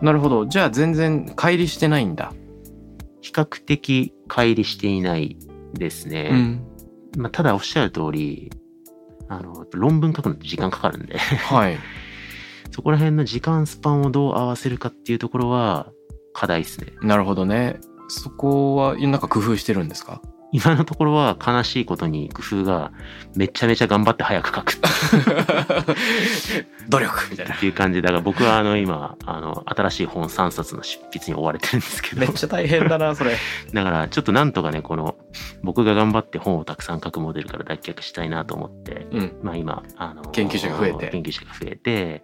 [0.01, 0.45] なるほど。
[0.45, 2.33] じゃあ全然乖離してないんだ。
[3.21, 5.37] 比較的乖離していない
[5.73, 6.29] ですね。
[6.31, 6.67] うん。
[7.17, 8.51] まあ、ただおっしゃる通り
[9.29, 11.77] あの論文書くのって時間かかるんではい。
[12.73, 15.91] そこら辺の時間スパンをどう合わせるかっていうところは
[16.33, 16.87] 課題ですね。
[17.03, 17.79] なるほどね。
[18.07, 20.21] そこは、なんか工夫してるんですか？
[20.55, 22.91] 今のところは悲しいことに工夫が
[23.35, 24.73] めちゃめちゃ頑張って早く書く
[26.89, 27.59] 努力みたいなっ。
[27.59, 33.35] ていう感じだから僕はあの今あの新しい本3冊の執筆に追われてるんですけどめっちゃ大変だな、それ。
[33.73, 35.15] だからちょっとなんとかねこの
[35.63, 39.35] 僕が頑張って本をたくさん書くモデルから脱却したいなと思ってうん。
[39.41, 42.23] まあ今あの研究者が増えて研究者が増えて、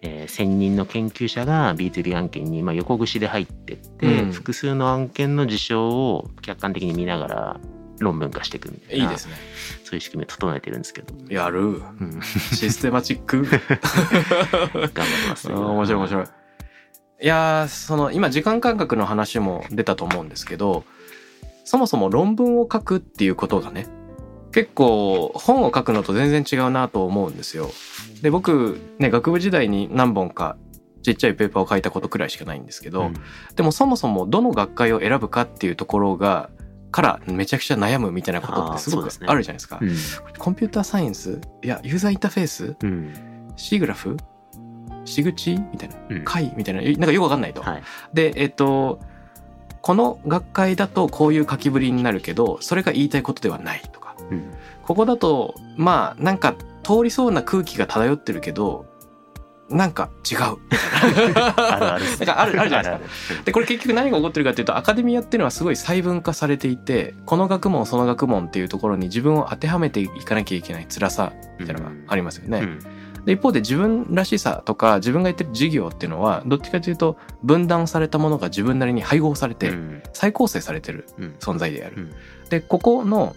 [0.00, 7.60] えー、専任の研究者が B2B 案件に、まあ、横串で入ってって、うん複数の案件の事象を客観的に見ながら
[7.98, 9.34] 論文化していくみたいないいですね。
[9.84, 11.60] そういう仕組みを整えてるんですけど、やる。
[11.60, 11.70] う
[12.04, 13.42] ん、システマチック。
[13.42, 16.26] 頑張ってますあねー面白い面白い。
[17.20, 20.84] いやーその今時間感覚の話も出たと思うんですけど
[21.64, 23.88] そもそも論文を書くっていうことがね
[24.58, 27.70] 結構本を書くのと全然違うなと思うんですよ。
[28.22, 30.56] で僕ね学部時代に何本か
[31.04, 33.14] ちっちゃいペーパーを書いたことくらいしかないんですけど、うん
[33.54, 36.50] でもそもそもどの学会を選ぶかっていうところが
[36.90, 39.78] からめちゃくちゃ悩むみたいなことってすごくあるじゃないですか。
[39.80, 39.96] うん
[40.36, 44.16] コンピューターサイエンスいやユーザーインターフェースうんシグラフ
[45.04, 47.62] シグチみたいなうん会みたいななんかよくわかんないと。
[47.62, 48.98] はいでえっと
[49.80, 53.97] この学会だとこういう書きぶりになるけどそれが言いたいことではないとか
[54.30, 54.52] うん。
[54.82, 58.86] ここだとまあなんか通りそうな空気が漂ってるけど
[59.70, 60.38] なんか違う。
[61.56, 63.38] あるあるかあるあるじゃないですか。
[63.38, 72.60] かでこれ結局何が起こってるかっていうとアカデミアっていうのはすごい細分化されていてこの学問その学問っていうところに自分を当てはめていかなきゃいけない辛さみたいなのがありますよね。
[72.60, 72.78] うん。
[73.26, 80.02] で一方で自分らしさとか自分がやってる事業っていうのはどっちかというと分断されたものが自分なりに配合されてうん。
[80.14, 81.34] 再構成されてるうん。
[81.40, 81.94] 存在である。
[81.96, 82.10] うん。
[82.48, 83.36] でここの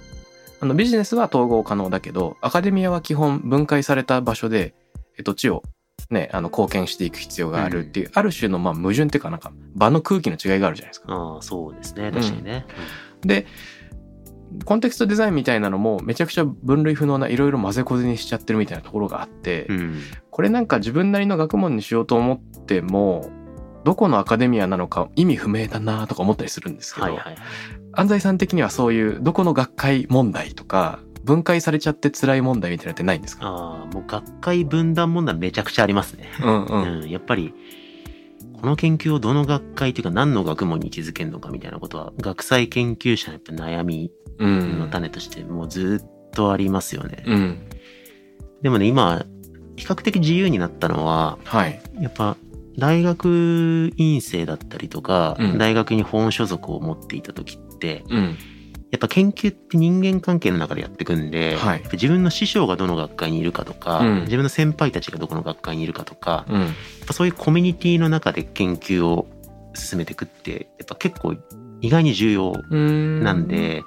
[0.61, 4.75] あのビジネスは統合可能だけどアカデミアは基本分解された場所で
[5.23, 5.63] 土地を
[6.11, 11.13] ねあの貢献していく必要があるっていう、ある種のまあ矛盾っていうかなんか場の空気の違いがあるじゃないですか。
[11.13, 12.11] ああそうですね。
[12.11, 12.65] 確かにね、
[13.21, 13.47] で
[14.65, 20.01] コンテクストデザインみたいなのもめちゃくちゃ分類不能ないろいろ混ぜこぜにしちゃってるみたいなところがあって、うん。
[20.29, 23.29] これなんか自分なりの学問にしようと思っても
[23.83, 27.35] どこのアカデミアなのか意味不明だなとか思ったりするんですけど、はいはい
[27.93, 33.45] 安西さん的にはそういうどこの学会問題とか分解されちゃって辛い問題みたいなのってないんですか？
[33.45, 36.67] ああもう学会分断問題めちゃくちゃありますね、うんう。
[36.69, 37.53] うんん、やっぱり
[38.61, 44.89] この研究をどの学会というか何の学問に位置づけるのかみたいなことは学際研究者のやっぱ悩みうのん。
[44.89, 47.67] 種としてもうずっとありますよね、うん。
[48.61, 49.25] でもね今
[49.75, 51.81] 比較的自由になったのははい。
[51.99, 52.37] やっぱ
[52.77, 58.37] 大学院生だったりとか、うん大学に本所属を持っていた時ってうん。
[58.91, 66.73] やっぱ研究って人間関係の中でやっていくんで、はい自分の師匠がどの学会にいるかとか、うん自分の先輩たちがどこの学会にいるかとか、やっうん。
[67.07, 69.27] ぱそういうコミュニティの中で研究を
[69.73, 71.35] 進めていくってやっぱ結構
[71.79, 73.23] 意外に重要うん。
[73.23, 73.83] なんで、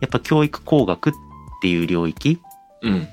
[0.00, 1.12] やっぱ教育工学っ
[1.60, 2.40] ていう領域うん。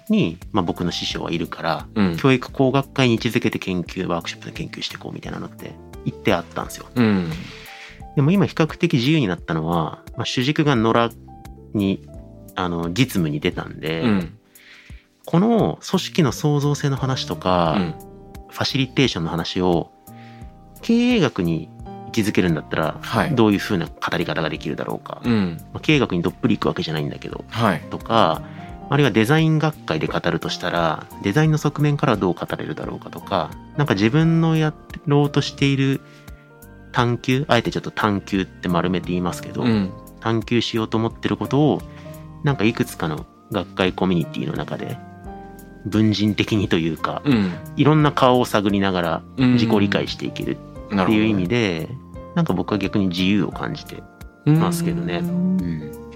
[0.09, 2.17] に、まあ、僕の師匠はいるから、うん。
[2.17, 5.73] 教育工学会に位置づけて研究ワークショップで研究していこうみたいなのって
[6.05, 6.87] 言ってあったんですよ。
[6.95, 7.29] うん。
[8.15, 11.09] でも今比較的自由になったのは、まあ、主軸が野良
[11.73, 12.07] に
[12.55, 14.37] あの実務に出たんで、うん。
[15.25, 17.95] この組織の創造性の話とか、うん。
[18.49, 19.91] ファシリテーションの話を
[20.81, 21.69] 経営学に
[22.07, 23.35] 位置づけるんだったら、はい。
[23.35, 25.57] どういう風な語り方ができるだろうか、うん。
[25.73, 27.81] まあ、経営学にどっぷりいくわけじゃないんだけどはい。
[27.91, 28.41] とか
[28.89, 34.73] あるいはデザイン学会で語るとしたらデザインの側面からどう語れるだろうかとかなんか自分のや
[35.05, 36.01] ろうとしている
[36.91, 39.91] 探求あえてちょっと探求って丸めて言いますけど、うん。
[40.19, 41.81] 探求しようと思ってることを
[42.43, 44.97] なんかいくつかの学会コミュニティの中で
[45.85, 47.51] 文人的にというかうん。
[47.75, 51.89] いろんな顔を探りながらうん自己理解していけるっていう意味で
[52.35, 54.01] なんか僕は逆に自由を感じて
[54.45, 55.19] ますけどね。
[55.19, 56.06] ううんん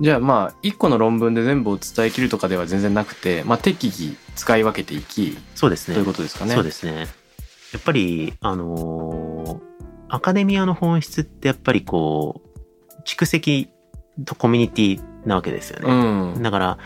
[0.00, 5.94] じゃあまあ一個の論文で全部を伝えきるとかでは全然なくて、まあ、適宜使い分けていきそうですね。
[5.94, 6.54] ということですかね。
[6.54, 7.06] そうですね。
[7.72, 9.76] やっぱり、あのー
[10.08, 13.70] アカデミアの本質ってやっぱりこう、蓄積
[14.24, 16.38] とコミュニティなわけですようね。
[16.38, 16.42] ん。
[16.42, 16.78] だから、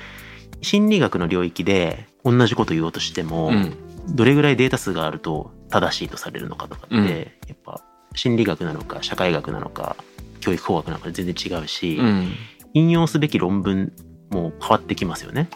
[0.62, 3.75] 心理学の領域で同じこと言おうとしても、うん。
[4.09, 7.83] どれぐらいデータ数があると正しいとされるのかとかって、うんやっぱ
[8.14, 9.94] 心理学なのか社会学なのか
[10.40, 12.33] 教育工学なのかで全然違うし、うん。
[12.75, 13.93] 引用すべき論文
[14.31, 15.49] も変わってきますよね。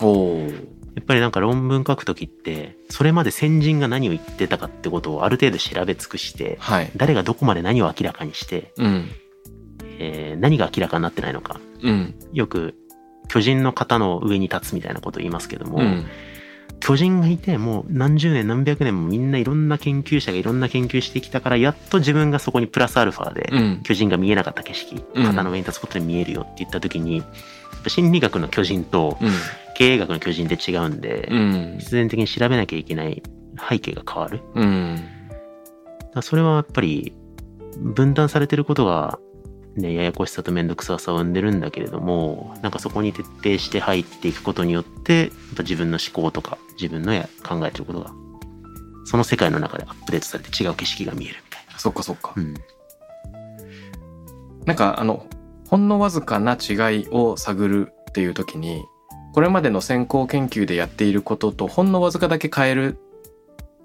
[0.95, 6.91] やっぱりなんか論文書くときって、それまで先人が何を言ってたかってことをある程度調べ尽くして、はい。
[6.97, 9.09] 誰がどこまで何を明らかにして、うん。
[9.99, 11.61] えー何が明らかになってないのか。
[11.83, 12.15] うん。
[12.33, 12.75] よく
[13.29, 16.07] 巨人の型の上に立つみたいなことを言いますけども、うん。
[16.85, 23.81] 巨人がいてもう何十年何百年もみんないろんな研究者がいろんな研究してきたからやっと自分がそこにプラスアルファでうん。
[23.83, 27.23] 巨人が見えなかった景色、うん型の上に立つことで見えるよって言った時に
[27.87, 29.31] 心理学の巨人とうん。
[29.77, 31.77] 経営学の巨人って違うんで、うん。
[31.79, 33.23] 必然的に調べなきゃいけない
[33.69, 34.41] 背景が変わる。
[34.55, 35.03] うん。
[36.15, 37.15] らそれはやっぱり
[37.79, 39.19] 分断されてることが
[39.77, 48.13] ね、ややこしさと面倒くささを生んでるんだけれども、なんかそこに徹底して入っていくことによって、やっぱ自分の思考とか自分のや考えてることが、
[49.05, 52.33] その世界の中でアップデートされて違う景色が見えるみたいそっかそっか。
[52.37, 52.43] な。
[52.43, 52.55] うん。
[54.65, 55.27] なんかあの、
[55.69, 58.85] ほんのわずかな違いを探るっていう時に、
[59.35, 62.99] これまでの先行研究でやっていることとほんのわずかだけ変える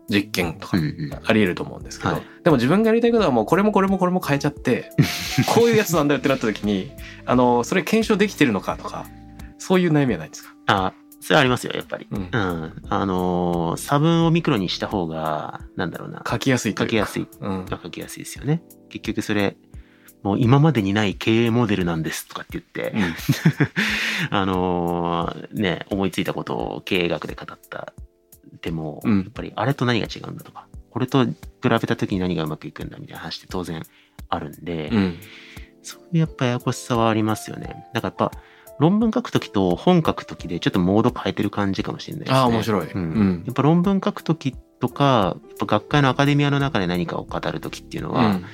[0.10, 4.92] 実験とかうんうんあり得ると思うんですけど、はいでも自分がやりたいことはもうこれもこれもこれも変えちゃって、
[5.54, 6.92] こういうやつなんだよってなった時に、
[7.26, 9.06] あの、それ検証できてるのかとか、
[9.58, 10.54] そういう悩みはないですか？
[10.68, 12.08] あ、それはありますよ、やっぱり。
[12.10, 12.74] うんうん。
[12.90, 16.24] あのー差分をミクロにした方が、なんだろうな。
[16.28, 16.76] 書きやすい。
[16.78, 17.28] 書きやすい。
[17.42, 17.66] うん。
[17.66, 18.64] が書きやすいですよね。
[18.90, 19.58] 結局それ、
[20.24, 22.94] もう今までにない経営モデルなんですとかって言って、
[24.32, 27.94] あのーね、思いついたことを経営学で語った。
[28.62, 33.84] でも、うんやっぱりあれと何が違うんだとか、これと比べた時に何がうまくいくんだみたいな話って当然
[34.28, 35.18] あるんで、うん。
[35.82, 37.88] そういうやっぱややこしさはありますよね。
[37.94, 38.32] だからやっぱ
[38.80, 42.38] 論文書くときと本書くときでちょっとモード変えてる感じかもしれないですね。
[42.38, 42.92] ああ、面白い。
[42.92, 48.46] うんうんやっぱ論文書くときとか、やっぱ学会のアカデミアの中で何かを語るときっていうのは、うん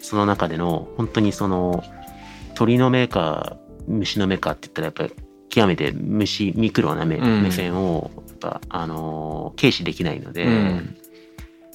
[0.00, 1.82] その中での本当にその
[2.54, 10.96] 鳥の目か虫の目かって言ったらやっぱり極めて虫ミクロな目,、うん目線をやっぱあの軽視できないので、うん。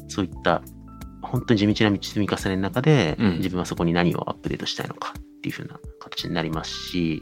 [0.08, 0.62] そういった
[1.22, 3.38] 本当に地道な積み重ねの中で、うん。
[3.38, 7.22] 自分はそこに何をアップデートしたいのかっていう風な形になりますし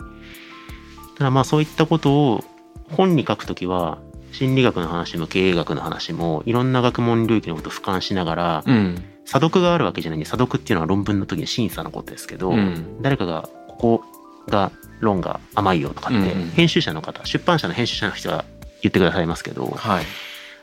[1.17, 2.43] ただまあそういったことを
[2.89, 3.99] 本に書くときは
[4.31, 9.03] 心理学の話も経営学の話もいろんな学問領域のことを俯瞰しながら、うん。
[9.23, 13.01] 査読があるわけじゃないんで査読っていうのは論文の時に審査のことですけど、うん。
[13.01, 14.03] 誰かがここ
[14.47, 18.45] が論が甘いよとかって、編集者の方出版社の編集者の人は
[18.81, 20.05] 言ってくださいますけどはい。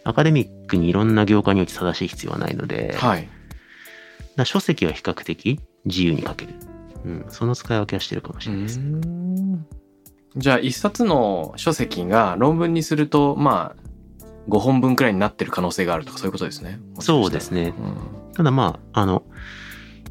[0.05, 3.29] アカデミックにいろんな業界において正しい必要はないので、はい。
[4.38, 6.55] ら書籍は比較的自由に書ける、
[7.05, 8.81] うん、その使い分けはしてるかもしれないです、
[10.37, 13.83] じゃあ一冊の書籍が論文にするとまあ
[14.49, 16.81] 5本分くらいになってる可能性があるとかそういうことですね。
[17.01, 17.75] そうですね。
[17.79, 18.33] うん。
[18.35, 19.25] ただまああの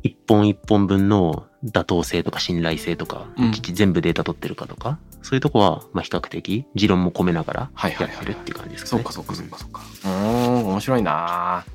[0.07, 9.03] 一本一本分の妥当性とか信頼性とか、うん全部データ取ってるかとかそういうとこはまあ比較的持論も込めながらやってるっていう感じですかね。
[9.03, 9.81] そうかそうかそうかそうか。
[10.05, 11.65] うーん面白いな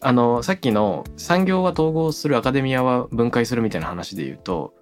[0.00, 4.74] あのさっきの産業は統合するアカデミアは分解するみたいな話で言うと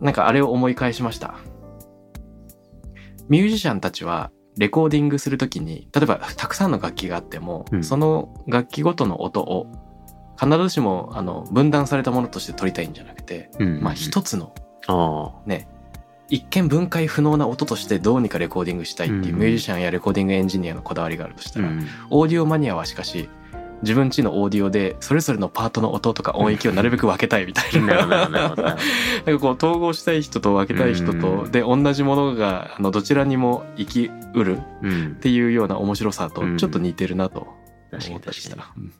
[0.00, 1.36] なんかあれを思い返しました。
[3.28, 9.66] ミュージシャンたちはレコーディングするときに例えばたくさんの楽器があっても、うんその楽器ごとの音を
[10.40, 14.54] 必ずしもあの分断されたものとして取りたいんじゃなくて、うんまあ一つの
[14.86, 15.68] あね
[16.30, 21.68] 一見分解不能な音としてどうにかレコーディングしたいっていううんミュージシャンやレコーディングエンジニアのこだわりがあるとしたあ、ら、
[22.10, 23.28] オーディオマニアはしかし
[23.82, 28.06] 自分ちのオーディオでそれぞれのパートの音とか音域をなるべく分けたいみたいな。
[28.06, 28.76] なんか
[29.40, 35.20] こう統合したい人と分けたい人と、うんで同じものがあのどちらにも生きうるうんっ。
[35.20, 36.58] ていうような面白さとうん。
[36.58, 37.46] ちょっと似てるなと
[38.08, 38.72] 思ったりした。
[38.76, 38.92] うん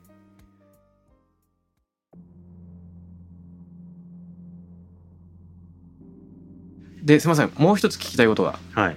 [7.02, 7.50] ですいません。
[7.56, 8.58] もう一つ聞きたいことが。
[8.72, 8.96] はい。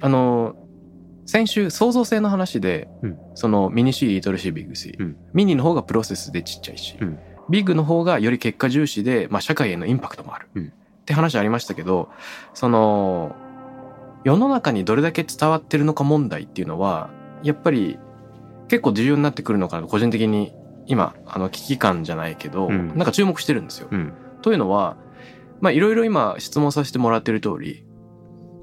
[0.00, 0.56] あの
[1.26, 3.18] 先週創造性の話で、うん。
[3.34, 5.16] そのミニ C リトル C ビッグ C、うん。
[5.32, 7.18] ミニの方がプロセスでちっちゃいし、うん。
[7.50, 10.66] ビッグの方がより結果重視で、まあ、社会へのインパクトもある、うん。
[10.66, 10.70] っ
[11.04, 12.08] て話ありましたけど
[12.54, 13.34] その
[14.22, 17.10] 世の中にどれだけ伝わってるのか問題っていうのは
[17.42, 17.98] やっぱり
[18.68, 20.52] 結構重要になってくるのかなと個人的に
[20.86, 22.88] 今あの危機感じゃないけど、うん。
[22.88, 23.88] なんか注目してるんですよ。
[23.90, 24.12] うん。
[24.42, 24.96] というのは
[25.60, 27.84] まあいろいろ今質問させてもらってる通り、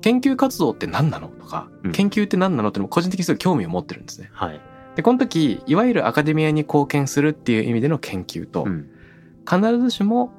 [0.02, 4.30] 研究活動って何なのとか、うん研究って何なのってのも個人的にすごい興味を持ってるんですね。
[4.34, 4.62] はい。
[4.96, 8.90] で、この時、いわゆるアカデミアに貢献するっていう意味での研究と、うん。
[9.50, 10.32] 必ずしも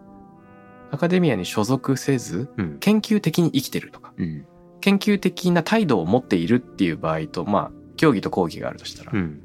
[0.90, 2.78] アカデミアに所属せず、うん。
[2.80, 4.44] 研究的に生きてるとか、うん。
[4.80, 9.40] 研究的な態度を持っているっていう場合と、まあ、競技と講義があるとしたら、うん。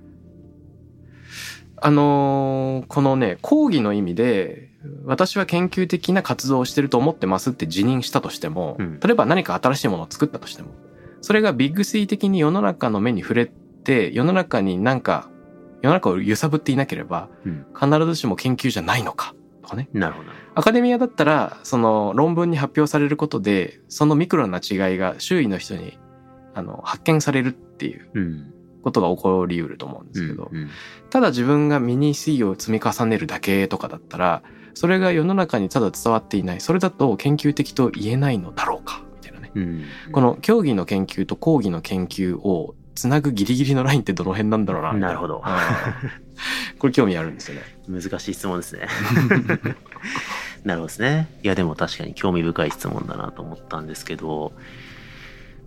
[1.78, 4.73] あのーこのね、講義の意味で、
[5.06, 10.70] 私は研究的な活動をしてると思ってますって辞任したとしても、うん例えば何か新しいものを作ったとしても、
[11.22, 13.46] それがビッグスリー的に世の中の目に触れ
[13.84, 15.30] て、世の中になんか、
[15.82, 17.66] 世の中を揺さぶっていなければ、うん。
[17.74, 19.90] 必ずしも研究じゃないのか、とかね。
[19.94, 20.30] なるほど。
[20.56, 25.98] アカデミアだったら、その論文に発表されることで、そのミクロな違いが周囲の人に、
[26.54, 28.54] あの、発見されるっていううん。
[28.84, 30.70] ことが起こり得ると思うんですけど、うん。
[31.10, 34.44] ただ自分がミニ C を積み重ねるだけとかだったら、
[34.74, 36.62] それが世の中にただ伝わっていない。
[36.62, 39.52] それだと研究的と言えないのだろうかみたいなね。
[39.54, 39.84] うん。
[40.12, 45.44] この競技の研究と講義の研究をつなぐギリギリのラインってどの辺なんだろうななるほどうん
[46.80, 47.62] これ興味あるんですよね。
[47.88, 48.88] 難しい質問ですね。
[50.64, 51.30] なるほどですね。
[51.44, 54.54] いや、でも確かに興味深い質問だなと思ったんですけど、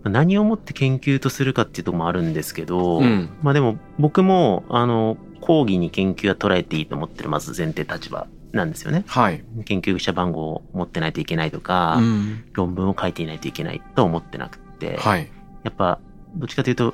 [0.03, 9.03] 何をもって研究とするかっていうところもあるんですけど、うんまあでも僕も、あの、講義に研究は捉えていいと思ってる、まず前提立場なんですよね。
[9.07, 9.43] はい。
[9.65, 12.45] 研究者番号を持ってないといけないとか、うん。
[12.53, 15.29] 論文を書いていないといけないと思ってなくって、はい。
[15.63, 15.99] やっぱ、
[16.35, 16.93] どっちかというと、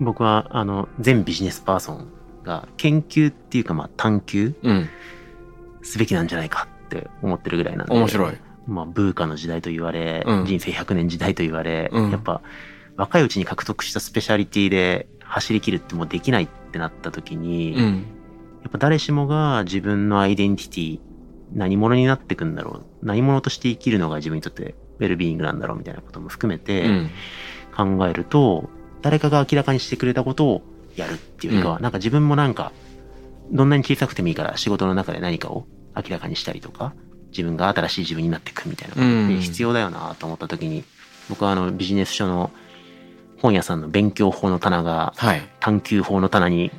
[0.00, 2.08] 僕は、あの、全ビジネスパーソン
[2.44, 4.88] が研究っていうか、まあ探求うん。
[5.82, 7.94] すべきなんじゃないかって思ってるぐらいなんで。
[7.94, 8.34] 面白い。
[8.66, 12.42] まあ、ブーカの時代と言われ、うん人生100年時代と言われ、うんやっぱ、
[12.96, 18.04] 若いうちに獲得したスペシャリティで走り切るってもうできないってなった時に、
[18.62, 18.68] やうん。
[18.68, 21.00] っぱ誰しもが自分のアイデンティティ、
[21.52, 23.06] 何者になっていくんだろう。
[23.06, 27.10] 何者として生きるのが自分にとってウェルビーイングなんだろうみたいなことも含めてうん。
[27.76, 28.68] 考えると、
[29.02, 30.62] 誰かが明らかにしてくれたことを
[30.96, 32.72] やるっていうよりかなんか自分もなんか、
[33.52, 36.92] どんなに小さくてもいいから仕事の中で何かを明らかにしたりとか、
[37.30, 40.84] 自分が新しい自分になっていくみたいなことってうん必要だよなと思った時に、
[41.28, 42.50] 僕はあのビジネス書の
[43.38, 45.42] 本屋さんの勉強法の棚がはい。
[45.60, 46.70] 探求法の棚に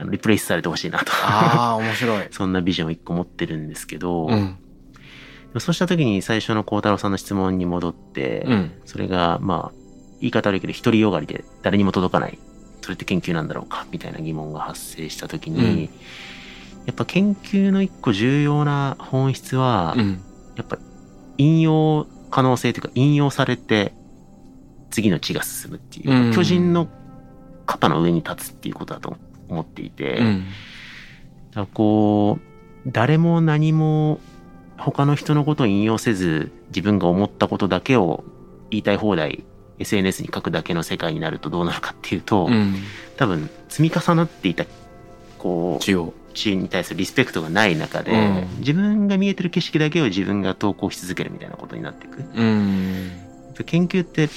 [0.00, 1.12] あのリプレイスされてほしいなと。
[1.12, 2.26] ああ、面白い。
[2.32, 4.56] そんなビジョンを一個持ってるんですけど、うん。
[5.58, 8.72] そうした時に最初の孝太郎さんの質問に戻って、うん。
[8.86, 9.78] それがまあ
[10.20, 12.38] 言い方悪いけど独りよがりで誰にも届かない
[12.82, 15.88] それって研究なんだろうかみたいな疑問が発生した時に、うん
[16.86, 20.20] やっぱ研究の一個重要な本質は、うん。
[20.56, 20.78] やっぱ
[21.36, 23.92] 引用可能性というか引用されて
[24.90, 26.88] 次の地が進むっていう、うん巨人の
[27.66, 29.20] 肩の上に立つっていうことだと思っ
[29.64, 30.44] ていて、うん。
[31.52, 34.20] だこう誰も何も
[34.76, 38.24] 他の人のことを引用せず自分が思ったことだけを
[38.70, 39.44] 言いたい放題
[39.78, 42.76] SNS に書くだけの世界になるとどうなるかっていうと、うん。
[43.16, 44.64] 多分積み重なっていた
[45.38, 45.84] こう。
[46.34, 52.24] 地に対するリスペクトがない中で、うん自分が見えてる景色だけを自分が投稿し続けるみたいなことになっていく。
[52.34, 53.10] うん。
[53.66, 54.28] 研究って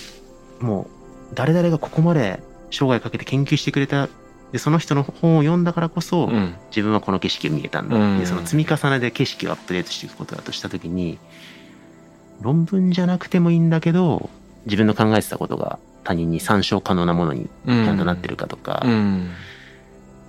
[0.60, 0.88] も
[1.32, 2.42] う誰々がここまで
[2.72, 4.10] 生涯かけて研究してくれた
[4.54, 6.56] でその人の本を読んだからこそ、うん。
[6.70, 11.18] 自分はこの景色を見えたんだっていう、うんその積み重ねで景色をアップデートしていくことだとした時に
[12.40, 14.30] 論文じゃなくてもいいんだけど
[14.66, 19.32] 自分の考えてたことが他人に参照可能なものにちゃんとなってるかとか、うん。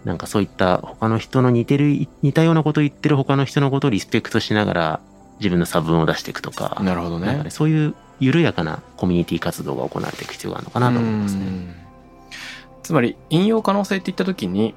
[0.05, 5.01] なんかそういった他の人の似てる似たようなことを言ってる他の人のことをリスペクトしながら
[5.39, 7.51] 自分の差分を出していくとかなるほどねね。
[7.51, 11.84] そういう緩やかなコミュニティ活動が行われていく必要があるのかなと思いますね。
[12.85, 14.75] うんつまり引用可能性って言った時に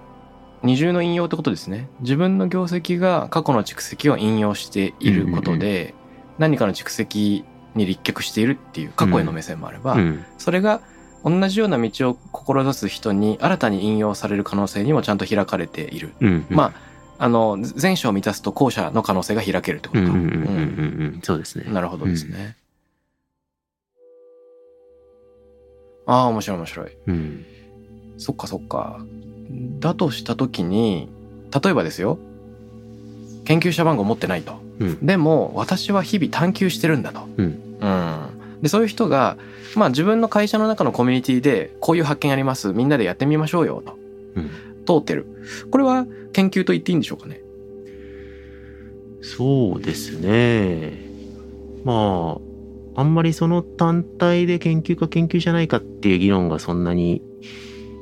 [0.63, 1.89] 二重の引用ってことですね。
[1.99, 5.93] 自分の業績が過去の蓄積を引用していることで、
[6.39, 7.43] 何かの蓄積
[7.75, 10.25] に立脚しているっていう過去への目線もあれば、うん。
[10.37, 10.81] それが
[11.23, 16.13] 同じような道を志す人に新たに引用される可能性にもちゃんと開かれている、
[16.49, 16.87] まあ
[17.19, 20.11] あの前者を満たすと後者の可能性が開けるってことか、
[21.23, 21.71] そうですね。
[21.71, 22.55] なるほどですね、
[26.05, 26.97] ああ面白い面白い。
[27.07, 27.45] うん
[28.17, 29.05] そっかそっか。
[29.79, 31.07] だとしたときに、
[31.63, 32.17] 例えばですよ。
[33.45, 34.53] 研究者番号持ってないと。
[34.79, 37.21] うんでも、私は日々探求してるんだと。
[37.37, 37.45] うん
[37.79, 38.17] うん
[38.61, 39.37] で、そういう人が、
[39.75, 42.73] まあ自分の会社の中のコミュニティで、こういう発見あります。
[42.73, 43.97] みんなでやってみましょうよ、と。
[44.35, 44.49] うん
[44.85, 45.25] 通ってる。
[45.69, 47.41] これは研究と言っていいんでしょうかね？
[49.21, 51.05] そうですね。
[51.83, 52.37] ま
[52.95, 57.21] あ、あんまりその単体で研究か研究じゃないかっていう議論がそんなに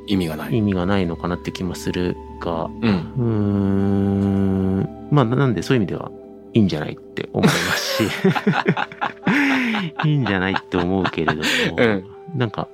[0.08, 0.56] 意味がない。
[0.56, 2.74] 意味がないのかなって気もするが、うん。
[2.74, 6.12] うーん、まあなんでそういう意味では
[6.54, 8.10] いいんじゃないって思いますし、
[10.06, 11.42] いいんじゃないって思うけれども、
[11.78, 12.68] うんなんか、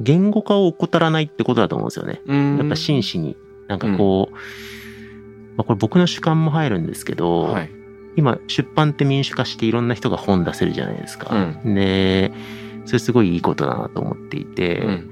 [0.00, 2.20] 言語化を怠らないってことだと思うんですよね。
[2.26, 3.36] うんやっぱ真摯に、
[3.68, 4.34] なんかこう、
[5.56, 7.70] まあこれ僕の主観も入るんですけど、はい。
[8.16, 11.34] 今出版って民主化していろんな人が本出せるじゃないですか。
[11.64, 12.32] うで、
[12.84, 15.10] それすごいいいことだなと思っていて、うん。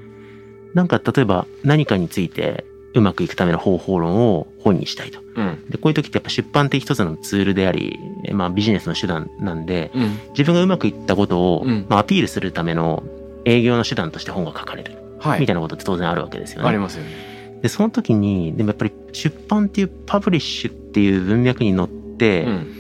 [0.74, 2.64] なんか例えば何かについて
[2.94, 5.20] うまくいくための方法論を本にしたいと。
[5.34, 5.64] うん。
[5.68, 10.18] で、こういう時ってやっぱ出版って一つのツールであり、えまあビジネスの手段なんで、うん。
[10.30, 13.02] 自分がうまくいったことを、うんまあ、アピールするための
[13.44, 15.40] 営業の手段として本が書かれる、はい。
[15.40, 16.68] みたいなことって当然あるわけですよね。
[16.68, 17.60] ありますよね。
[17.62, 22.78] で、その時に、でもやっぱり出版っていうパブリッシュっていう文脈に乗って、うん。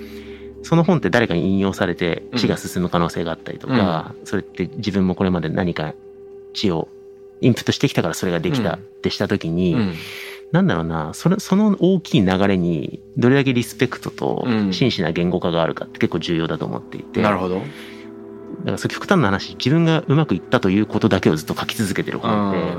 [0.62, 5.94] その本って誰かに引用されてうん知が進む可能性があったりとか、それって自分もこれまで何か
[6.54, 6.88] 知を
[7.42, 9.94] インプットしてきたからそれができたうんってした時に、うん。
[10.52, 17.56] なんだろうな、それ、その大きい流れにどれだけリスペクトとうん真摯な言語化があるかって結構重要だと思っていて、なるほど。
[17.56, 22.22] だからそう極端な話、自分がうまくいったということだけをずっと書き続けてるうん。
[22.22, 22.76] 本ってはい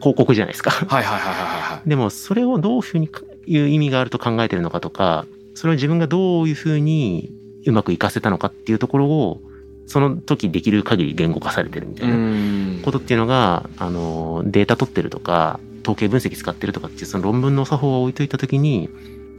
[0.00, 0.70] 広告じゃないですか。
[0.70, 1.88] はいはいはいはい。
[1.88, 3.10] でもそれをどういうふうに
[3.46, 7.30] いう意味があると考えてるのかとか、それを自分がどういうふうに
[7.66, 9.40] うまく活かせたのかっていうところを、
[9.86, 18.88] その時できる限り言語化されてるみたいなうんことっていうのが、あの、データ取ってるとか、統計分析使ってるとかっていうその論文の作法を置いといた時に、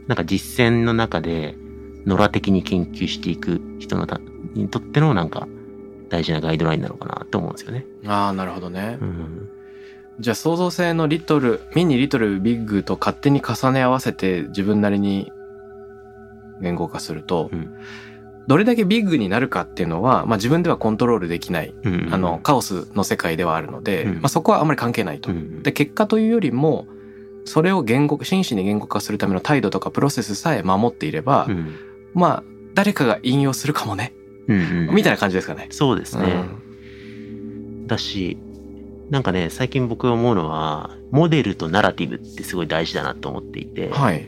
[0.06, 1.54] なんか実践の中で、
[2.06, 4.20] 野良的に研究していく人のた
[4.54, 5.46] にとってのなんか
[6.08, 7.86] 大事なガイドラインなのかなと思うんですよね。
[8.06, 9.04] ああ、なるほどねう。
[9.04, 9.48] ん。
[10.18, 15.30] じゃあ創造性のリトル、ミニリトルビッグと勝手に重ね合わせて自分なりに
[16.60, 17.74] 言語化すると、うん
[18.48, 25.30] どれだけビッグになるかっていうのは、まあ自分ではコントロールできない、うんあの、、カオスの世界ではあるので、うんまあそこはあまり関係ないと。
[25.30, 26.86] うんで、結果というよりも、
[27.44, 31.74] それを言語、真摯に言語化するための態度とかプロセスさえ守っていれば、うん
[32.14, 34.12] まあ、誰かが引用するかもね、
[34.48, 35.68] うんうんみたいな感じですかね。
[35.70, 36.24] そうですね。
[36.24, 36.28] う
[36.58, 38.38] んだし、
[39.10, 44.26] なんかね、最近僕が思うのは、モデルとナラティブってすごい大事だなと思っていて、はい。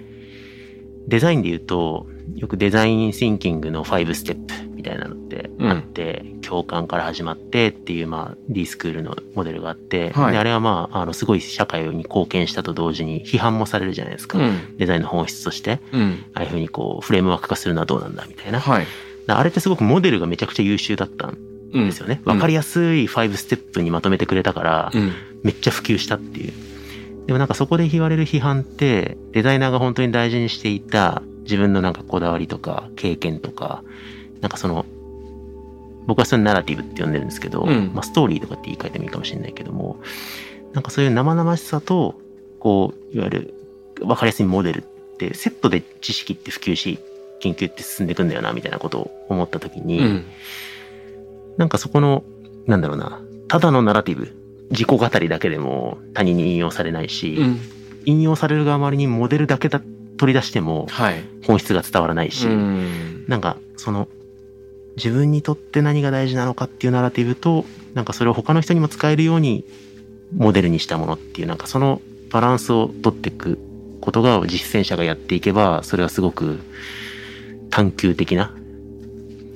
[1.09, 14.39] デザインで言うと、よくデザインシンキングの5ステップみたいなのってあって、共感から始まってっていう、まあ、D スクールのモデルがあって、はいであれはまあ、あの、すごい社会に貢献したと同時に批判もされるじゃないですか。
[14.39, 14.77] うん。
[14.77, 16.25] デザインの本質として、うん。
[16.35, 18.61] ああいうふうにこう、フレームワーク化するのはどうなんだみたいな。
[18.61, 18.87] はい。
[19.27, 21.39] あれってすごくモデルがめちゃくちゃ優秀だったん
[21.73, 22.21] うんですよね。
[22.25, 25.13] わ、かりやすい5ステップにまとめてくれたから、うん。
[25.43, 26.53] めっちゃ普及したっていう。
[27.27, 33.83] でもなんかそこで言われる批判って、デザイナーが本当に大事にしていた自分のなんかこだわりとか経験とか、
[34.41, 34.85] なんかその、
[36.07, 40.01] 僕はそれナラティブって呼んでるんですけど、うんまあストーリーとかって言い換えてもいいかもしれないけども、
[40.73, 42.21] なんかそういう生々しさと、
[42.59, 43.55] こう、いわゆる
[44.01, 46.99] 分かりやすいモデルってセットで知識って普及し、
[47.41, 50.25] 研究って進んでいくんだよな、みたいなことを思った時に、うん。
[51.57, 52.25] なんかそこの、
[52.67, 54.33] なんだろうな、ただのナラティブ、
[54.71, 57.61] 自己語りだけでも他人に引用されないし、うん。
[58.07, 59.81] 引用される側周りにモデルだけだ
[60.17, 61.25] 取り出してもはい。
[61.45, 63.25] 本質が伝わらないし、うん。
[63.29, 64.09] なんかその
[64.97, 69.65] 自分にとって何が大事なのかっていうナラティブと、なんかそれを他の人にも使えるように
[70.37, 72.01] モデルにしたものっていう、なんかその
[72.31, 73.59] バランスを取っていく
[74.01, 76.61] ことが実践者がやっていけば、それはすごく
[77.71, 78.55] 探求的な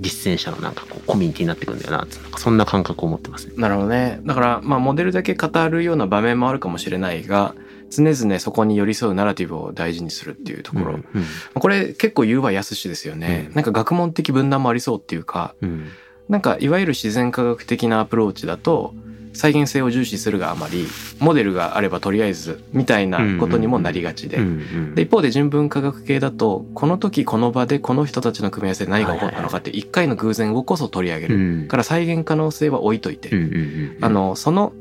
[0.00, 3.54] 実践者のなんかこうコミュニティになっていくんだよな、なんかそんな感覚を持ってますね。
[3.56, 4.20] なるほどね。
[4.24, 7.54] だから、まあ、モデルだけ語るような場面もあるかもしれないが、
[7.90, 10.94] 常々そこに寄り添うナラティブを大事にするっていうところ。
[10.94, 11.04] うん
[11.54, 13.46] これ結構言うはやすしですよね。
[13.48, 15.86] うんなんか学問的分断もありそうっていうか、うん
[16.28, 18.94] なんかいわゆる自然科学的なアプローチだと、
[19.32, 20.86] 再現性を重視するがあまり、
[21.20, 24.38] モデルがあればとりあえず、みたいなことにもなりがちで。
[24.38, 31.38] うんうんで、一方で純文科学系だと、この時この場でこの人たちの組み合わせで何が起こったのかって一回の偶然をこそ取り上げうる。
[31.64, 33.30] んから再現可能性は置いといて。
[33.30, 34.72] うんうんうんあの、その、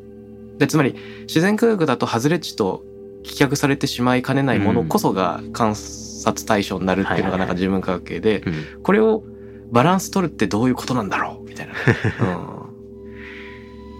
[0.58, 0.96] で、つまり、
[1.28, 2.84] 自然科学だと外れ値と
[3.24, 8.54] 棄却されてしまいかねないものこそが観察対象になるっていうのがなんか自分科学系で、うん
[8.84, 9.24] これを
[9.70, 11.74] バランス取るってどういうことなんだろうみたいな。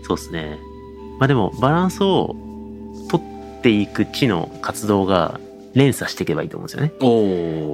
[0.04, 0.58] そうですね。
[1.20, 2.36] まあでも、バランスを
[3.10, 5.42] 取っていく知の活動が
[5.74, 6.94] 連鎖していけばいいと思うんですよね。
[7.00, 7.08] うん、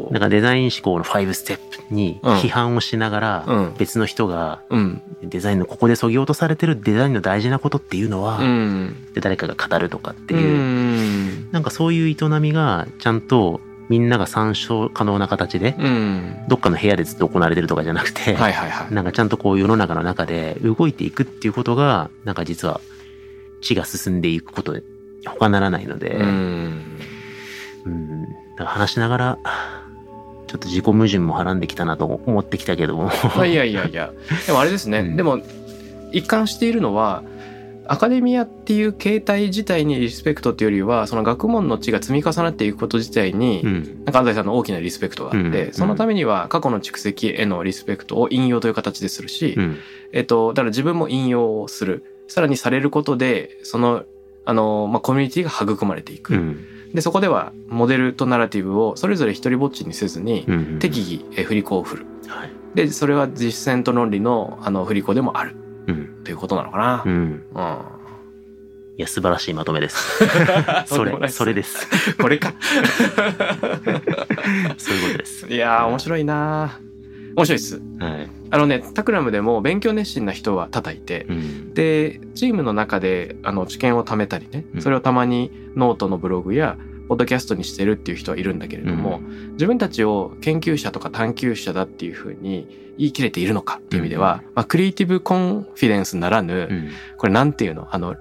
[0.07, 5.01] おだからデザイン思考の5ステップにうん批判をしながら、うん別の人がうん。
[5.21, 9.13] デザインのここで削ぎ落とされてるデザインの大事なことっていうのは、うん。
[9.13, 11.22] で誰かが語るとかってういう、ん。
[11.53, 16.45] なんかそういう営みがちゃんとみんなが参照可能な形で、うん。
[16.47, 18.93] どっかの部屋でずっと行われてるとかじゃなくて、はいはいはい。
[18.93, 22.81] なんかちゃんとこう世の中の中で動いていくっていうことが、なんか実は
[23.61, 24.81] 地が進んでいくことで
[25.27, 26.83] 他ならないので、うん。
[27.85, 29.37] うんだから話しながら、
[30.47, 33.11] ちょっと自己矛盾もはらんできたなと思ってきたけども。
[33.35, 34.11] まあいやいやいや
[34.47, 35.39] でもあれですね、うんでも
[36.11, 37.23] 一貫しているのは
[37.85, 44.03] アカデミアっていう形態自体にリスペクトっていうよりはその学問の地が積み重なっていくこと自体に、うん。
[44.05, 49.77] なんか安西さんの大きなリスペクトがあって、うんそのためには過去の蓄積へのリスペクトを引用という形でするし、うん。
[50.11, 52.03] えっと、だから自分も引用をする。
[52.27, 54.05] さらにされることで、その、
[54.45, 56.33] あの、まあ、コミュニティが育まれていく。
[56.33, 56.65] うん。
[56.93, 60.79] で、そこでは、モデルとナラティブをそれぞれ一人ぼっちにせずに、うん。
[60.79, 62.05] 適宜、え振り子を振る。
[62.27, 62.51] はい。
[62.75, 65.55] で、それは実践と論理の、あの、振り子でもある。
[65.87, 66.23] うん。
[66.23, 67.09] ということなのかなう。
[67.09, 67.11] ん。
[67.53, 67.77] うん。
[68.95, 70.23] いや、素晴らしいまとめです。
[70.85, 72.15] それ、それです。
[72.17, 72.53] これか。
[74.77, 75.47] そういうことです。
[75.47, 76.79] いやー、面白いな
[77.35, 77.81] 面白いっす。
[77.99, 78.29] はい。
[78.51, 81.73] あのね、 Takram でも勉強熱心な人は叩いて、うん。
[81.73, 86.77] で、チームの中で、あの、知見を貯めたりねう、んそれをたまにノートのブログや、
[87.07, 89.21] ポッドキャストにしてるっていう人はいるんだけれども、
[89.53, 96.89] 自分たちを研究者とか探求者だっていうふうに言い切れているのかっていう意味では、まあ、 creative confidence ならぬ、うん。
[97.17, 97.87] これなんていうの？
[97.91, 98.15] あの、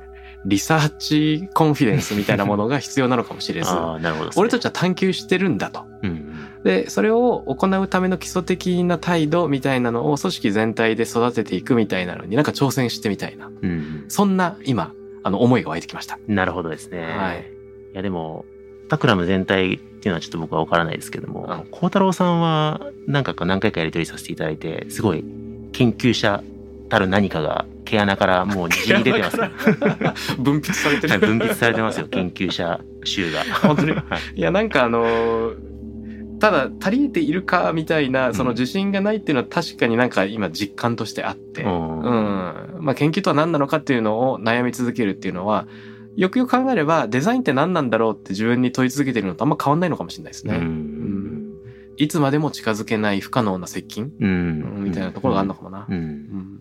[0.45, 3.71] research confidence みたいなものが必要なのかもしれず、
[4.35, 4.41] ね。
[4.41, 5.85] 俺たちは探求してるんだと。
[6.03, 6.35] うん。
[6.65, 13.51] で、それを行うための基礎的な態度みたいなのを組織全体で育てていくみたいなのになんか挑戦してみたいな。
[13.61, 14.05] うん。
[14.09, 16.19] そんな今、あの思いが湧いてきました。
[16.27, 17.01] なるほどですね。
[17.03, 17.53] はい。
[17.93, 18.45] いやでも、
[18.93, 25.25] タクラム全体っていうのはちょっと僕は分からないですけどもうん、孝太郎さんはなんか何回かやり取りさせていただいて、すごい
[25.73, 26.43] 研究者
[26.91, 29.49] たる何かが毛穴からもうにじみ出てますよ。
[30.39, 31.27] 分泌されてはいる。
[31.27, 33.45] 分泌されてますよ、研究者集が。
[33.63, 34.03] 本当に は
[34.35, 35.57] いいや、なんかあのー
[36.39, 42.05] ただ足りているかみたいな、その自信がないっていうのは確かになんか今実感としてあって、うんうん。
[42.81, 45.67] まあ研究とは何なのかっていうのを悩み続けるっていうのは、
[46.17, 50.57] よくよく考えればデザインって何なんだろうって自分に問い続けてるのとあんま変わんないのかもしれないですね。
[50.57, 51.53] ううんん。
[51.97, 54.85] いつまでも近づけない不可能な接近、ううんん。
[54.85, 55.87] みたいなところがあるのかもな。
[55.89, 55.95] うん。
[55.95, 56.59] うん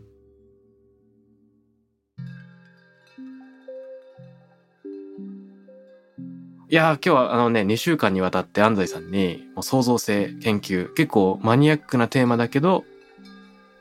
[6.69, 12.85] いやー今日はあのね2週間にわたって安西さんにもう創造性研究結構マニアックなテーマだけど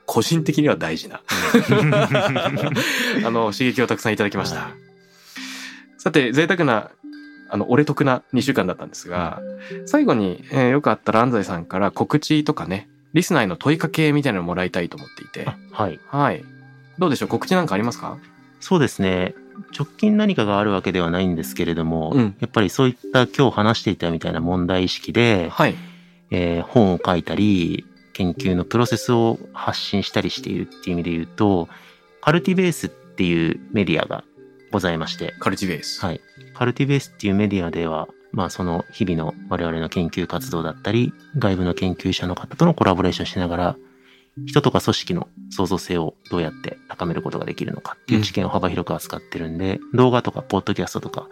[0.07, 1.23] 個人的には大事な
[3.25, 4.90] あの刺激をたくさんいただきました、はい
[6.03, 6.91] さて贅沢な
[7.49, 9.41] あの俺得な2週間だったんですが
[9.87, 15.45] 最後に、えーよかったら安西さんから告知とかねリスナーへの問いかけみたいなのをもらいたいと思っていて。
[15.47, 15.99] あはい。
[16.07, 16.45] はい。
[16.99, 17.29] どうでしょう？
[17.29, 18.19] 告知なんかありますか？
[18.61, 19.35] そうですね。
[19.77, 22.37] 直近何かがあるわけではないんですけれども、うん。
[22.39, 25.75] やっぱりそういった今日話していたみたいな問題意識で、はい。
[26.31, 31.69] えー本を書いたり、研究のプロセスを発信したりしているっていう意味で言うと、
[32.21, 34.23] カルティベースっていうメディアが
[34.71, 36.05] ございまして、カルティベース。
[36.05, 36.21] はい。
[36.55, 43.77] カルティベースっていうメディアでは、まあその日々の我々の研究活動だったり、外部の研究者の方とのコラボレーションしながら、
[44.47, 51.29] 人とか組織の創造性をどうやって高めることができるのかっていう知見を幅広く扱ってるんで、動画とかポッドキャストとか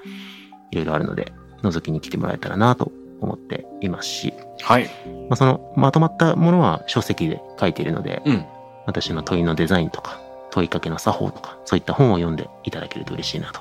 [0.71, 1.33] いろいろあるので、
[1.63, 4.85] 覗きに来てもらえたらなと思っていますし、はい。
[5.29, 8.45] まあ、そのまとまったものは書籍で書いているので、うん。
[8.87, 10.21] 私の問いのデザインとか、
[10.51, 13.61] 問いかけの作法とか、そういった本を読んでいただけると嬉しいなと。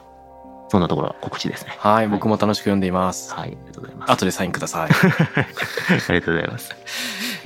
[0.70, 1.76] そんなところは告知ですね。
[1.80, 2.08] はい。
[2.08, 3.34] 僕も楽しく読んでいます。
[3.34, 4.12] はい、ありがとうございます。
[4.12, 4.90] 後でサインください。
[4.92, 6.76] ありがとうございます。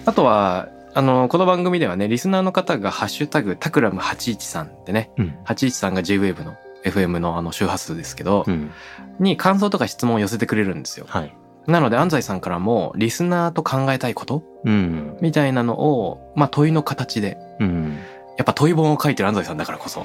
[0.05, 5.37] あとは、あの、この番組ではね、リスナーの方がハッシュタグ、タクラム813でね、うん。
[5.45, 8.71] 813が JWAVE の FM のあの周波数ですけど、うん。
[9.19, 11.05] に感想とか質問を寄せてくれるんですよ。
[11.07, 11.33] はい。
[11.67, 15.17] なので安西さんからも、リスナーと考えたいことうん。
[15.21, 17.99] みたいなのを、まあ問いの形で、うん。
[18.41, 20.03] やっぱ問い本を書いてる安西さんだからこそ。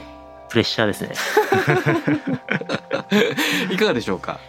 [0.50, 1.14] プレッシャーですね。
[3.72, 4.40] いかがでしょうか？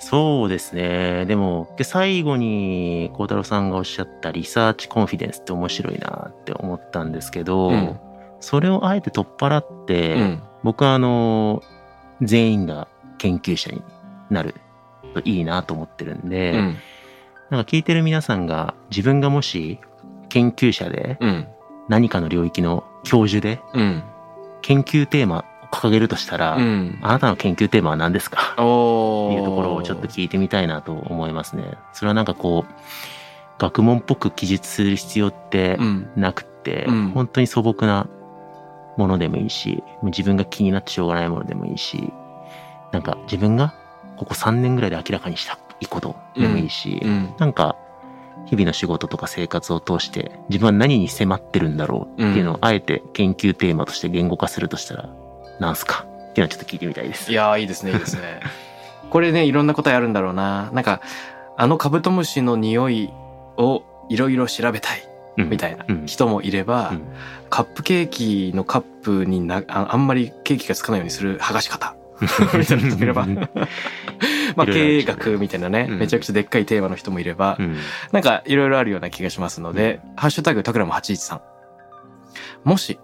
[0.00, 1.26] そうですね。
[1.26, 7.96] でも、最後に孝太郎さんがおっしゃったリサーチコンフィデンスって面白いなって思ったんですけど、うん
[8.40, 10.42] それをあえて取っ払って、うん。
[10.62, 11.62] 僕はあの、
[12.20, 12.86] 全員が
[13.16, 13.82] 研究者に
[14.28, 14.54] なる
[15.14, 16.76] といいなと思ってるんで、うん。
[17.48, 19.78] なんか聞いてる皆さんが自分がもし
[20.28, 21.46] 研究者でうん。
[21.88, 24.02] 何かの領域の教授でうん。
[24.62, 26.98] 研究テーマを掲げるとしたら、うん。
[27.02, 28.52] あなたの研究テーマは何ですか？
[28.52, 31.74] っていうところをちょっと聞いてみたいなと思いますね。
[31.92, 32.72] それはなんかこう、
[33.58, 36.10] 学問っぽく記述する必要ってうん。
[36.16, 38.08] なくって、うん本当に素朴な
[38.96, 42.12] ものでもいいし、自分が気になってしょうがないものでもいいし、
[42.92, 43.74] なんか自分が
[44.16, 47.34] ここ3年ぐらいで明らかにしたいいことでもいいし、うん。
[47.38, 47.76] なんか
[48.46, 55.08] 日々の仕事とか生活を通して自分は何に迫ってるんだろうっていうのをあえて研究テーマとして言語化するとしたら、
[55.60, 56.06] なんすか？
[56.30, 57.30] っていうのはちょっと聞いてみたいです。
[57.30, 58.40] いやー、いいですね、いいですね。
[59.10, 60.70] これね、いろんな答えあるんだろうな。
[60.72, 61.00] なんか、
[61.56, 63.10] あのカブトムシの匂い
[63.56, 65.02] をいろいろ調べたい
[65.38, 67.02] うんみたいなうん人もいれば、うん
[67.48, 73.26] カップケーキのカップになああんまりケーキがつかないようにする剥がし方みたいな人もいれば
[74.56, 77.76] まあ経営学みたいなね、うんめちゃくちゃでっかいテーマの人もいれば、うん
[78.12, 81.40] なんかいろいろあるような気がしますので、ハッシュタグタクラム813。
[82.64, 82.98] もし、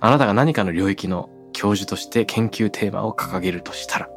[0.00, 4.08] あなたが何かの領域の教授として研究テーマを掲げるとしたら、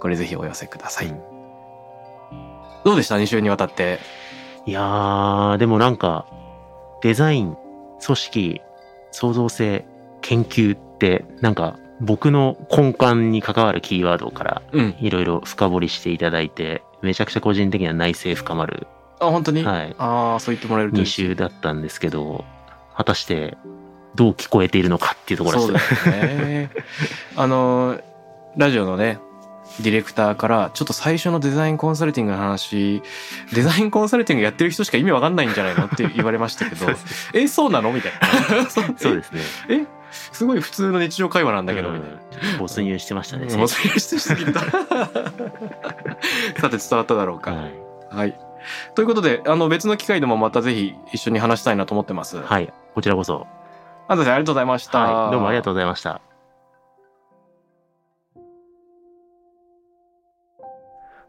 [0.00, 1.06] これぜひお寄せください。
[1.08, 1.34] うん
[2.84, 3.98] どうでした ?2 週にわたって。
[4.66, 6.26] いやー、でもなんか、
[7.02, 7.56] デザイン、
[8.04, 8.60] 組織、
[9.10, 9.86] 創造性、
[10.20, 14.94] 研究って、なんか僕の根幹に関わるキーワードからうん。
[15.00, 18.86] いろいろ深掘りしていただいて、めちゃくちゃ個人的には内政深まる
[19.20, 22.44] あ、本当に、はいああ、そう言ってもらえると2嬉しい週だったんですけど、
[22.96, 23.56] 果たして
[24.14, 26.70] どう聞こえているのかっていうところそうでですすね。
[27.36, 28.00] あの、
[28.56, 29.18] ラジオのね、
[29.80, 33.02] ディレクターから、ちょっと最初のデザインコンサルティングの話、
[33.52, 36.86] デザインコンサルティングやってる人しか意味わかんないんじゃないのって言われましたけど、
[37.34, 37.92] え、そうなの？
[37.92, 38.12] みたい
[38.62, 38.70] な。
[38.70, 39.40] そうですね。
[39.68, 39.84] え
[40.32, 42.16] すごい普通の日常会話なんだけど、みたいな。
[42.16, 42.24] うん
[42.58, 43.54] 没入してましたね。
[43.56, 44.60] もうそれしすぎた。
[44.60, 44.68] さ
[46.70, 47.52] て伝わっただろうか。
[47.52, 47.72] はい。
[48.10, 48.38] はい。
[48.94, 52.40] ということで、あの別の機会でもまたぜひ一緒に話したいなと思ってます。
[52.40, 52.72] はい。
[52.94, 53.46] こちらこそ。
[54.08, 54.98] 安斎さんありがとうございました。
[54.98, 55.32] はい。
[55.32, 56.20] どうもありがとうございました。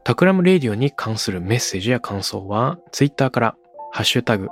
[0.03, 3.55] Takram Radio に関するメッセージや感想は、ツイッターから、
[3.91, 4.49] ハッシュタグ、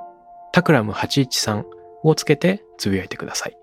[0.51, 1.63] Takram813
[2.01, 3.62] をつけてつぶやいてください。